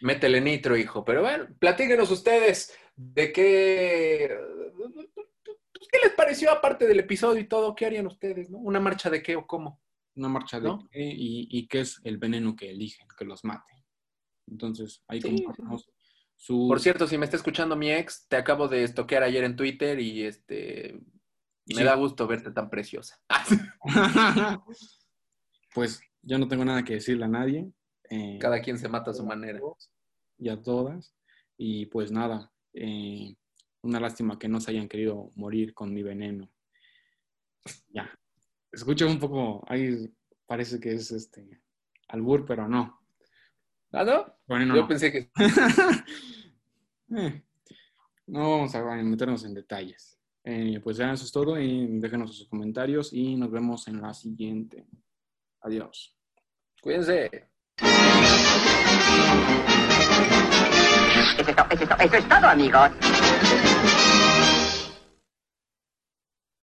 Métele 0.00 0.40
nitro, 0.40 0.74
hijo. 0.74 1.04
Pero 1.04 1.20
bueno, 1.20 1.46
platíquenos 1.58 2.10
ustedes 2.10 2.74
de 2.96 3.30
qué, 3.32 4.34
qué 5.90 5.98
les 6.02 6.14
pareció 6.16 6.50
aparte 6.50 6.86
del 6.86 7.00
episodio 7.00 7.42
y 7.42 7.48
todo, 7.48 7.74
qué 7.74 7.84
harían 7.84 8.06
ustedes, 8.06 8.50
¿no? 8.50 8.58
¿Una 8.58 8.80
marcha 8.80 9.10
de 9.10 9.22
qué 9.22 9.36
o 9.36 9.46
cómo? 9.46 9.82
Una 10.16 10.28
marcha 10.28 10.58
de 10.58 10.68
¿No? 10.68 10.88
qué 10.90 11.02
y, 11.02 11.48
y 11.50 11.66
qué 11.68 11.80
es 11.80 12.00
el 12.04 12.16
veneno 12.16 12.56
que 12.56 12.70
eligen, 12.70 13.06
que 13.16 13.26
los 13.26 13.44
mate. 13.44 13.84
Entonces 14.46 15.04
ahí 15.06 15.20
Sí, 15.20 15.36
compartimos 15.36 15.86
su... 16.42 16.66
Por 16.68 16.80
cierto, 16.80 17.06
si 17.06 17.16
me 17.18 17.24
está 17.24 17.36
escuchando 17.36 17.76
mi 17.76 17.92
ex, 17.92 18.26
te 18.26 18.34
acabo 18.36 18.66
de 18.66 18.82
estoquear 18.82 19.22
ayer 19.22 19.44
en 19.44 19.54
Twitter 19.54 20.00
y 20.00 20.24
este 20.24 20.98
me 21.66 21.76
Sí. 21.76 21.84
da 21.84 21.94
gusto 21.94 22.26
verte 22.26 22.50
tan 22.50 22.68
preciosa. 22.68 23.20
pues 25.74 26.00
yo 26.22 26.38
no 26.38 26.48
tengo 26.48 26.64
nada 26.64 26.82
que 26.84 26.94
decirle 26.94 27.24
a 27.24 27.28
nadie. 27.28 27.70
eh, 28.10 28.38
Cada 28.40 28.60
quien 28.60 28.78
se 28.78 28.88
mata 28.88 29.10
a 29.12 29.14
su 29.14 29.24
manera. 29.24 29.60
y 30.38 30.48
a 30.48 30.60
todas. 30.60 31.14
Y 31.56 31.86
pues 31.86 32.10
nada, 32.10 32.52
eh, 32.74 33.36
una 33.82 34.00
lástima 34.00 34.38
que 34.38 34.48
no 34.48 34.60
se 34.60 34.72
hayan 34.72 34.88
querido 34.88 35.30
morir 35.36 35.72
con 35.74 35.92
mi 35.94 36.02
veneno. 36.02 36.50
Ya. 37.90 38.10
Escucha 38.72 39.06
un 39.06 39.18
poco, 39.20 39.64
ahí 39.68 40.12
parece 40.46 40.80
que 40.80 40.92
es 40.94 41.12
este 41.12 41.62
albur, 42.08 42.44
pero 42.44 42.66
no. 42.68 43.00
¿Ah, 43.92 44.04
no? 44.04 44.24
Bueno, 44.46 44.74
Yo 44.74 44.82
no. 44.82 44.88
pensé 44.88 45.12
que 45.12 45.30
Eh, 47.14 47.42
no 48.28 48.50
vamos 48.50 48.74
a 48.74 48.82
meternos 49.02 49.44
en 49.44 49.52
detalles. 49.54 50.18
Eh, 50.44 50.80
pues 50.82 50.96
ya 50.96 51.12
eso 51.12 51.24
es 51.24 51.30
todo 51.32 51.60
y 51.60 51.86
déjenos 52.00 52.36
sus 52.36 52.48
comentarios 52.48 53.12
y 53.12 53.36
nos 53.36 53.50
vemos 53.50 53.86
en 53.88 54.00
la 54.00 54.14
siguiente. 54.14 54.86
Adiós. 55.60 56.16
cuídense. 56.80 57.26
Eso 61.38 61.50
es, 61.50 61.56
to- 61.56 61.66
eso 61.70 61.82
es 61.82 61.88
to- 61.88 61.96
eso 62.02 62.16
es 62.16 62.28
todo, 62.28 62.46
amigos. 62.48 62.90